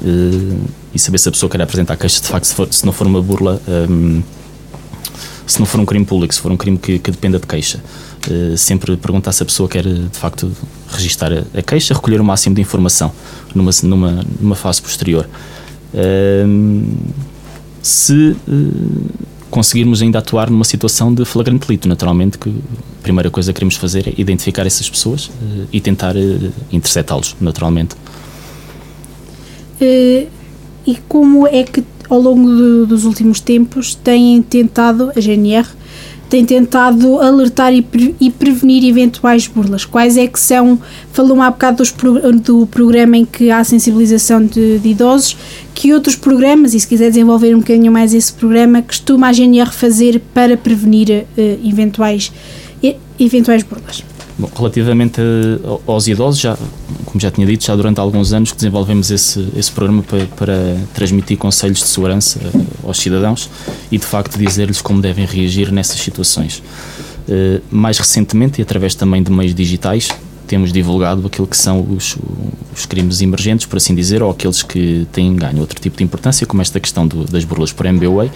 uh, 0.01 0.69
e 0.93 0.97
saber 0.97 1.17
se 1.17 1.27
a 1.27 1.31
pessoa 1.31 1.49
quer 1.49 1.61
apresentar 1.61 1.97
queixa 1.97 2.21
de 2.21 2.27
facto, 2.27 2.45
se, 2.45 2.55
for, 2.55 2.67
se 2.71 2.85
não 2.85 2.93
for 2.93 3.05
uma 3.05 3.21
burla, 3.21 3.61
um, 3.67 4.23
se 5.45 5.59
não 5.59 5.65
for 5.65 5.81
um 5.81 5.85
crime 5.85 6.05
público, 6.05 6.33
se 6.33 6.39
for 6.39 6.49
um 6.49 6.55
crime 6.55 6.77
que, 6.77 6.97
que 6.97 7.11
dependa 7.11 7.39
de 7.39 7.45
queixa. 7.45 7.83
Uh, 8.25 8.57
sempre 8.57 8.95
perguntar 8.95 9.33
se 9.33 9.43
a 9.43 9.45
pessoa 9.45 9.67
quer 9.67 9.83
de 9.83 10.17
facto 10.17 10.49
registar 10.89 11.31
a, 11.33 11.59
a, 11.59 11.61
queixa, 11.61 11.93
recolher 11.93 12.21
o 12.21 12.23
máximo 12.23 12.55
de 12.55 12.61
informação 12.61 13.11
numa, 13.53 13.71
numa, 13.83 14.25
numa 14.39 14.55
fase 14.55 14.81
posterior. 14.81 15.27
Uh, 15.93 16.87
se 17.81 18.37
uh, 18.47 19.09
conseguirmos 19.53 20.01
ainda 20.01 20.17
atuar 20.17 20.49
numa 20.49 20.63
situação 20.63 21.13
de 21.13 21.23
flagrante 21.25 21.67
delito, 21.67 21.87
naturalmente 21.87 22.39
que 22.39 22.49
a 22.49 23.03
primeira 23.03 23.29
coisa 23.29 23.53
que 23.53 23.57
queremos 23.57 23.75
fazer 23.75 24.07
é 24.07 24.13
identificar 24.17 24.65
essas 24.65 24.89
pessoas 24.89 25.29
e 25.71 25.79
tentar 25.79 26.15
interceptá-los, 26.71 27.35
naturalmente. 27.39 27.95
e 29.79 30.97
como 31.07 31.45
é 31.45 31.63
que 31.63 31.83
ao 32.09 32.19
longo 32.19 32.49
do, 32.49 32.87
dos 32.87 33.05
últimos 33.05 33.39
tempos 33.39 33.93
têm 33.93 34.41
tentado, 34.41 35.11
a 35.15 35.19
GNR, 35.21 35.67
tem 36.33 36.43
tentado 36.43 37.19
alertar 37.21 37.71
e, 37.71 37.83
pre, 37.83 38.15
e, 38.19 38.31
prevenir 38.31 38.83
eventuais 38.83 39.45
burlas. 39.45 39.85
Quais 39.85 40.17
é 40.17 40.25
que 40.25 40.39
são, 40.39 40.79
falou 41.11 41.39
há 41.39 41.51
bocado 41.51 41.77
dos, 41.77 41.93
do 42.41 42.65
programa 42.65 43.15
em 43.17 43.23
que 43.23 43.51
há 43.51 43.63
sensibilização 43.63 44.43
de, 44.43 44.79
de, 44.79 44.89
idosos, 44.89 45.37
que 45.75 45.93
outros 45.93 46.15
programas, 46.15 46.73
e 46.73 46.79
se 46.79 46.87
quiser 46.87 47.09
desenvolver 47.09 47.55
um 47.55 47.59
bocadinho 47.59 47.91
mais 47.91 48.15
esse 48.15 48.33
programa, 48.33 48.81
costuma 48.81 49.27
a 49.27 49.31
GNR 49.31 49.71
fazer 49.71 50.23
para 50.33 50.57
prevenir 50.57 51.23
uh, 51.37 51.69
eventuais, 51.69 52.31
eventuais 53.19 53.61
burlas? 53.61 54.03
Bom, 54.37 54.49
relativamente 54.55 55.21
aos 55.85 56.07
idosos, 56.07 56.39
já, 56.39 56.57
como 57.05 57.19
já 57.19 57.29
tinha 57.29 57.45
dito, 57.45 57.63
já 57.63 57.75
durante 57.75 57.99
alguns 57.99 58.33
anos 58.33 58.51
que 58.51 58.57
desenvolvemos 58.57 59.11
esse, 59.11 59.47
esse 59.55 59.71
programa 59.71 60.01
para, 60.01 60.25
para 60.25 60.77
transmitir 60.93 61.37
conselhos 61.37 61.79
de 61.79 61.85
segurança 61.85 62.39
aos 62.83 62.97
cidadãos 62.97 63.49
e 63.91 63.97
de 63.97 64.05
facto 64.05 64.37
dizer-lhes 64.37 64.81
como 64.81 65.01
devem 65.01 65.25
reagir 65.25 65.71
nessas 65.71 65.99
situações. 65.99 66.63
Uh, 67.27 67.61
mais 67.71 67.97
recentemente, 67.99 68.59
e 68.59 68.63
através 68.63 68.95
também 68.95 69.21
de 69.21 69.31
meios 69.31 69.53
digitais, 69.53 70.09
temos 70.47 70.71
divulgado 70.71 71.25
aquilo 71.25 71.47
que 71.47 71.57
são 71.57 71.81
os, 71.81 72.17
os, 72.75 72.85
crimes 72.85 73.21
emergentes, 73.21 73.65
por 73.65 73.77
assim 73.77 73.95
dizer, 73.95 74.21
ou 74.21 74.29
aqueles 74.31 74.61
que 74.61 75.07
têm 75.11 75.35
ganho 75.35 75.59
outro 75.59 75.79
tipo 75.79 75.97
de 75.97 76.03
importância, 76.03 76.45
como 76.45 76.61
esta 76.61 76.79
questão 76.79 77.07
do, 77.07 77.25
das 77.25 77.43
burlas 77.43 77.71
por 77.71 77.85
MBWay, 77.85 78.31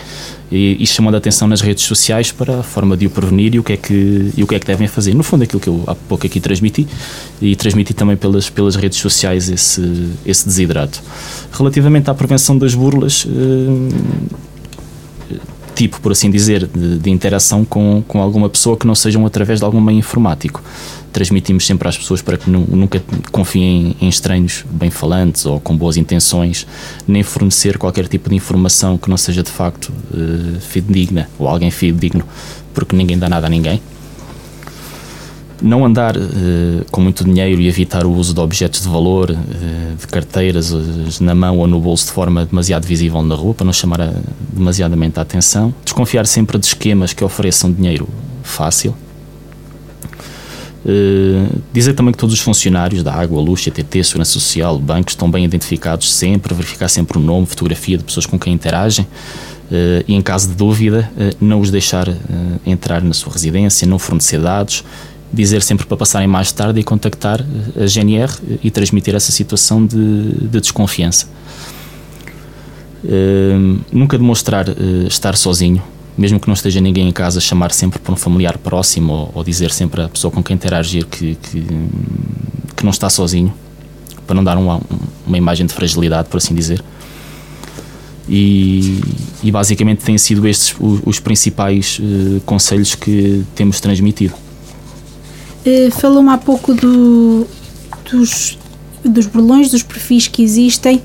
e, 0.51 0.77
e 0.79 0.87
chamando 0.87 1.15
a 1.15 1.17
atenção 1.17 1.47
nas 1.47 1.61
redes 1.61 1.83
sociais 1.83 2.31
para 2.31 2.59
a 2.59 2.63
forma 2.63 2.95
de 2.95 3.05
o 3.05 3.09
prevenir 3.09 3.55
e 3.55 3.59
o 3.59 3.63
que 3.63 3.73
é 3.73 3.77
que, 3.77 4.31
e 4.35 4.43
o 4.43 4.47
que, 4.47 4.55
é 4.55 4.59
que 4.59 4.67
devem 4.67 4.87
fazer. 4.87 5.13
No 5.13 5.23
fundo, 5.23 5.43
aquilo 5.43 5.59
que 5.59 5.67
eu 5.67 5.83
há 5.87 5.95
pouco 5.95 6.25
aqui 6.25 6.39
transmiti, 6.39 6.87
e 7.41 7.55
transmiti 7.55 7.93
também 7.93 8.15
pelas, 8.15 8.49
pelas 8.49 8.75
redes 8.75 8.99
sociais 8.99 9.49
esse, 9.49 10.09
esse 10.25 10.45
desidrato. 10.45 11.01
Relativamente 11.51 12.09
à 12.09 12.13
prevenção 12.13 12.57
das 12.57 12.73
burlas, 12.73 13.27
eh, 13.27 14.47
tipo, 15.77 16.01
por 16.01 16.11
assim 16.11 16.31
dizer, 16.31 16.65
de, 16.65 16.97
de, 16.97 17.09
interação 17.11 17.63
com, 17.63 18.03
com 18.07 18.19
alguma 18.19 18.49
pessoa 18.49 18.75
que 18.75 18.87
não 18.87 18.95
sejam 18.95 19.23
através 19.27 19.59
de 19.59 19.65
algum 19.65 19.79
meio 19.79 19.99
informático. 19.99 20.63
Transmitimos 21.13 21.67
sempre 21.67 21.87
às 21.87 21.95
pessoas 21.95 22.19
para 22.19 22.35
que 22.35 22.49
nunca 22.49 23.01
confiem 23.31 23.95
em 24.01 24.09
estranhos 24.09 24.65
bem 24.71 24.89
falantes 24.89 25.45
ou 25.45 25.59
com 25.59 25.77
boas 25.77 25.95
intenções, 25.95 26.65
nem 27.07 27.21
fornecer 27.21 27.77
qualquer 27.77 28.07
tipo 28.07 28.27
de 28.27 28.35
informação 28.35 28.97
que 28.97 29.07
não 29.07 29.17
seja 29.17 29.43
de 29.43 29.51
facto 29.51 29.93
uh, 30.11 30.59
fidedigna 30.59 31.29
ou 31.37 31.47
alguém 31.47 31.69
fidedigno, 31.69 32.25
porque 32.73 32.95
ninguém 32.95 33.17
dá 33.17 33.29
nada 33.29 33.45
a 33.45 33.49
ninguém 33.49 33.79
não 35.61 35.85
andar 35.85 36.15
uh, 36.15 36.21
com 36.91 37.01
muito 37.01 37.23
dinheiro 37.23 37.59
e 37.59 37.67
evitar 37.67 38.05
o 38.05 38.11
uso 38.11 38.33
de 38.33 38.39
objetos 38.39 38.81
de 38.81 38.87
valor, 38.87 39.31
uh, 39.31 39.95
de 39.99 40.07
carteiras 40.07 40.71
uh, 40.71 40.83
na 41.21 41.33
mão 41.33 41.57
ou 41.59 41.67
no 41.67 41.79
bolso 41.79 42.05
de 42.05 42.11
forma 42.11 42.45
demasiado 42.45 42.85
visível 42.85 43.21
na 43.23 43.35
rua, 43.35 43.53
para 43.53 43.65
não 43.65 43.73
chamar 43.73 44.01
a, 44.01 44.13
demasiadamente 44.53 45.19
a 45.19 45.21
atenção. 45.21 45.73
Desconfiar 45.83 46.25
sempre 46.25 46.57
de 46.57 46.67
esquemas 46.67 47.13
que 47.13 47.23
ofereçam 47.23 47.71
dinheiro 47.71 48.07
fácil. 48.43 48.95
dizer 51.73 51.93
também 51.93 52.13
que 52.13 52.17
todos 52.17 52.33
os 52.33 52.39
funcionários 52.39 53.03
da 53.03 53.13
Água, 53.13 53.41
Luz, 53.41 53.61
CTT, 53.61 54.03
Segurança 54.03 54.31
Social, 54.31 54.79
bancos 54.79 55.13
estão 55.13 55.29
bem 55.29 55.43
identificados 55.43 56.13
sempre, 56.13 56.53
verificar 56.53 56.87
sempre 56.87 57.17
o 57.17 57.21
nome, 57.21 57.45
fotografia 57.45 57.97
de 57.97 58.03
pessoas 58.03 58.25
com 58.25 58.39
quem 58.39 58.53
interagem. 58.53 59.05
Uh, 59.69 60.01
e 60.07 60.15
em 60.15 60.21
caso 60.21 60.47
de 60.47 60.55
dúvida, 60.55 61.11
uh, 61.17 61.35
não 61.41 61.59
os 61.59 61.69
deixar 61.69 62.07
uh, 62.07 62.15
entrar 62.65 63.03
na 63.03 63.13
sua 63.13 63.33
residência, 63.33 63.85
não 63.85 63.99
fornecer 63.99 64.39
dados 64.39 64.81
dizer 65.31 65.61
sempre 65.61 65.85
para 65.85 65.97
passarem 65.97 66.27
mais 66.27 66.51
tarde 66.51 66.79
e 66.79 66.83
contactar 66.83 67.45
a 67.79 67.85
GNR 67.85 68.31
e 68.63 68.71
transmitir 68.71 69.15
essa 69.15 69.31
situação 69.31 69.85
de, 69.85 70.31
de 70.47 70.61
desconfiança. 70.61 71.27
Uh, 73.03 73.79
nunca 73.91 74.17
demonstrar 74.17 74.67
uh, 74.67 75.07
estar 75.07 75.35
sozinho, 75.35 75.81
mesmo 76.17 76.39
que 76.39 76.47
não 76.47 76.53
esteja 76.53 76.81
ninguém 76.81 77.07
em 77.07 77.11
casa, 77.11 77.39
chamar 77.39 77.71
sempre 77.71 77.99
por 77.99 78.11
um 78.11 78.15
familiar 78.15 78.57
próximo 78.57 79.13
ou, 79.13 79.31
ou 79.35 79.43
dizer 79.43 79.71
sempre 79.71 80.01
à 80.01 80.09
pessoa 80.09 80.31
com 80.31 80.41
quem 80.41 80.55
interagir 80.55 81.05
que, 81.05 81.35
que, 81.35 81.65
que 82.75 82.83
não 82.83 82.89
está 82.89 83.09
sozinho, 83.09 83.53
para 84.25 84.35
não 84.35 84.43
dar 84.43 84.57
uma, 84.57 84.81
uma 85.25 85.37
imagem 85.37 85.65
de 85.65 85.73
fragilidade, 85.73 86.27
por 86.27 86.37
assim 86.37 86.55
dizer. 86.55 86.83
E, 88.27 88.99
e 89.41 89.51
basicamente 89.51 90.03
têm 90.03 90.17
sido 90.17 90.45
estes 90.47 90.75
os, 90.79 90.99
os 91.05 91.19
principais 91.19 91.99
uh, 91.99 92.41
conselhos 92.41 92.95
que 92.95 93.43
temos 93.55 93.79
transmitido. 93.79 94.33
Uh, 95.67 95.91
Falou-me 95.91 96.29
há 96.29 96.37
pouco 96.37 96.73
do, 96.73 97.45
dos, 98.09 98.57
dos 99.03 99.25
burlões, 99.25 99.69
dos 99.69 99.83
perfis 99.83 100.25
que 100.25 100.41
existem. 100.41 101.01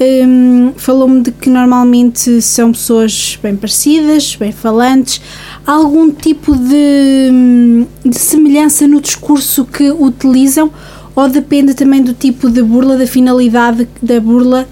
Um, 0.00 0.72
Falou-me 0.74 1.20
de 1.20 1.30
que 1.32 1.50
normalmente 1.50 2.40
são 2.40 2.72
pessoas 2.72 3.38
bem 3.42 3.54
parecidas, 3.54 4.34
bem 4.34 4.52
falantes. 4.52 5.20
Há 5.66 5.72
algum 5.72 6.10
tipo 6.10 6.56
de, 6.56 7.84
de 8.02 8.18
semelhança 8.18 8.88
no 8.88 9.02
discurso 9.02 9.66
que 9.66 9.90
utilizam 9.90 10.70
ou 11.14 11.28
depende 11.28 11.74
também 11.74 12.02
do 12.02 12.14
tipo 12.14 12.48
de 12.48 12.62
burla, 12.62 12.96
da 12.96 13.06
finalidade 13.06 13.86
da 14.02 14.18
burla 14.18 14.66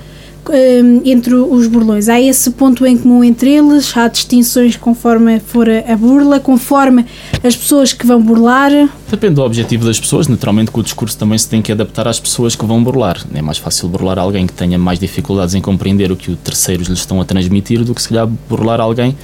um, 0.50 1.02
entre 1.04 1.34
os 1.34 1.66
burlões. 1.66 2.08
Há 2.08 2.20
esse 2.20 2.50
ponto 2.50 2.86
em 2.86 2.96
comum 2.96 3.22
entre 3.24 3.50
eles, 3.50 3.96
há 3.96 4.08
distinções 4.08 4.76
conforme 4.76 5.40
for 5.40 5.68
a 5.68 5.96
burla, 5.96 6.40
conforme 6.40 7.04
as 7.42 7.56
pessoas 7.56 7.92
que 7.92 8.06
vão 8.06 8.20
burlar. 8.20 8.70
Depende 9.10 9.34
do 9.34 9.42
objetivo 9.42 9.84
das 9.84 9.98
pessoas, 9.98 10.28
naturalmente 10.28 10.70
que 10.70 10.78
o 10.78 10.82
discurso 10.82 11.16
também 11.16 11.38
se 11.38 11.48
tem 11.48 11.62
que 11.62 11.72
adaptar 11.72 12.08
às 12.08 12.18
pessoas 12.18 12.54
que 12.56 12.64
vão 12.64 12.82
burlar. 12.82 13.24
É 13.34 13.42
mais 13.42 13.58
fácil 13.58 13.88
burlar 13.88 14.18
alguém 14.18 14.46
que 14.46 14.52
tenha 14.52 14.78
mais 14.78 14.98
dificuldades 14.98 15.54
em 15.54 15.60
compreender 15.60 16.10
o 16.10 16.16
que 16.16 16.30
os 16.30 16.38
terceiros 16.38 16.88
lhes 16.88 16.98
estão 17.00 17.20
a 17.20 17.24
transmitir 17.24 17.84
do 17.84 17.94
que 17.94 18.02
se 18.02 18.08
calhar 18.08 18.26
burlar 18.48 18.80
alguém 18.80 19.16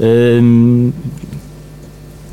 um, 0.00 0.92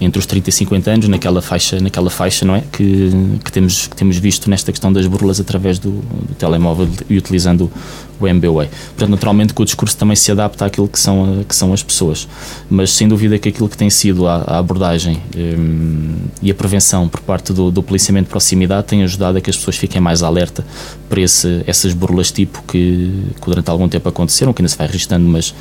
entre 0.02 0.18
os 0.18 0.26
30 0.26 0.50
e 0.50 0.52
50 0.52 0.92
anos, 0.92 1.08
naquela 1.08 1.44
faixa, 1.44 1.80
naquela 1.80 2.10
faixa 2.10 2.44
não 2.44 2.56
é? 2.56 2.64
que, 2.72 3.12
que, 3.46 3.52
temos, 3.52 3.86
que 3.86 3.96
temos 3.96 4.18
visto 4.18 4.50
nesta 4.50 4.72
questão 4.72 4.92
das 4.92 5.06
burlas 5.06 5.40
através 5.40 5.78
do, 5.78 5.92
do 5.92 6.34
telemóvel 6.38 6.90
e 7.08 7.18
utilizando 7.18 7.72
o 8.20 8.28
MBWay. 8.28 8.68
Portanto, 8.68 9.10
naturalmente 9.12 9.54
que 9.54 9.62
o 9.62 9.66
discurso 9.66 9.96
também 9.96 10.16
se 10.16 10.32
adapta 10.32 10.66
àquilo 10.66 10.88
que 10.88 11.00
são, 11.00 11.46
que 11.48 11.56
são 11.56 11.72
as 11.72 11.84
pessoas, 11.84 12.28
mas 12.68 12.92
sem 12.92 13.08
dúvida 13.08 13.38
que 13.38 13.50
aquilo 13.50 13.70
que 13.70 13.78
tem 13.78 13.92
sido 13.92 14.28
a, 14.28 14.38
a 14.48 14.58
abordagem 14.58 15.22
um, 15.38 16.16
e 16.42 16.50
a 16.50 16.56
prevenção 16.56 17.08
por 17.08 17.22
parte 17.22 17.54
do, 17.54 17.70
do 17.70 17.84
policiamento 17.84 18.26
de 18.26 18.32
proximidade 18.32 18.88
tem 18.88 19.04
ajudado 19.04 19.38
a 19.38 19.42
que 19.42 19.52
as 19.52 19.58
pessoas 19.58 19.78
fiquem 19.78 20.02
mais 20.02 20.24
alerta 20.24 20.66
para 21.08 21.22
esse, 21.22 21.62
essas 21.68 21.94
burlas 21.94 22.32
tipo 22.32 22.64
que, 22.64 23.24
que 23.40 23.46
durante 23.46 23.70
algum 23.70 23.88
tempo 23.88 24.10
aconteceram, 24.10 24.52
que 24.52 24.64
ainda 24.64 24.70
se 24.70 24.78
vai 24.78 24.88
registando, 24.88 25.28
mas 25.28 25.54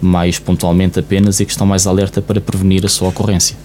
mais 0.00 0.38
pontualmente 0.38 0.98
apenas 0.98 1.40
e 1.40 1.44
que 1.44 1.50
estão 1.50 1.66
mais 1.66 1.86
alerta 1.86 2.22
para 2.22 2.40
prevenir 2.40 2.86
a 2.86 2.88
sua 2.88 3.08
ocorrência. 3.08 3.56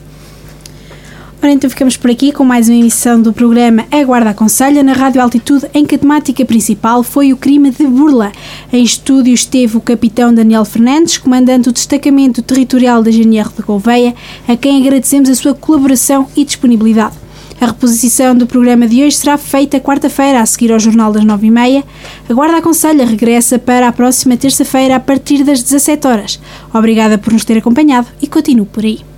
Ora, 1.45 1.53
então 1.53 1.69
ficamos 1.69 1.95
por 1.95 2.09
aqui 2.09 2.31
com 2.31 2.43
mais 2.43 2.67
uma 2.67 2.75
emissão 2.75 3.21
do 3.21 3.31
programa 3.31 3.85
A 3.91 4.03
Guarda 4.03 4.31
Aconselha 4.31 4.81
na 4.81 4.93
Rádio 4.93 5.21
Altitude, 5.21 5.67
em 5.75 5.85
que 5.85 5.93
a 5.93 5.97
temática 5.99 6.43
principal 6.43 7.03
foi 7.03 7.31
o 7.31 7.37
crime 7.37 7.69
de 7.69 7.85
burla. 7.85 8.31
Em 8.73 8.83
estúdio 8.83 9.31
esteve 9.31 9.77
o 9.77 9.79
capitão 9.79 10.33
Daniel 10.33 10.65
Fernandes, 10.65 11.19
comandante 11.19 11.65
do 11.65 11.71
destacamento 11.71 12.41
territorial 12.41 13.03
da 13.03 13.11
GNR 13.11 13.49
de 13.55 13.61
Gouveia, 13.61 14.15
a 14.47 14.57
quem 14.57 14.81
agradecemos 14.81 15.29
a 15.29 15.35
sua 15.35 15.53
colaboração 15.53 16.27
e 16.35 16.43
disponibilidade. 16.43 17.13
A 17.61 17.67
reposição 17.67 18.35
do 18.35 18.47
programa 18.47 18.87
de 18.87 19.03
hoje 19.03 19.15
será 19.15 19.37
feita 19.37 19.79
quarta-feira, 19.79 20.41
a 20.41 20.45
seguir 20.47 20.71
ao 20.71 20.79
Jornal 20.79 21.13
das 21.13 21.23
9h30. 21.23 21.83
A 22.27 22.33
Guarda 22.33 22.57
Aconselha 22.57 23.05
regressa 23.05 23.59
para 23.59 23.87
a 23.87 23.91
próxima 23.91 24.35
terça-feira, 24.35 24.95
a 24.95 24.99
partir 24.99 25.43
das 25.43 25.61
17 25.61 26.07
horas. 26.07 26.39
Obrigada 26.73 27.19
por 27.19 27.31
nos 27.31 27.45
ter 27.45 27.55
acompanhado 27.55 28.07
e 28.19 28.25
continuo 28.25 28.65
por 28.65 28.83
aí. 28.83 29.05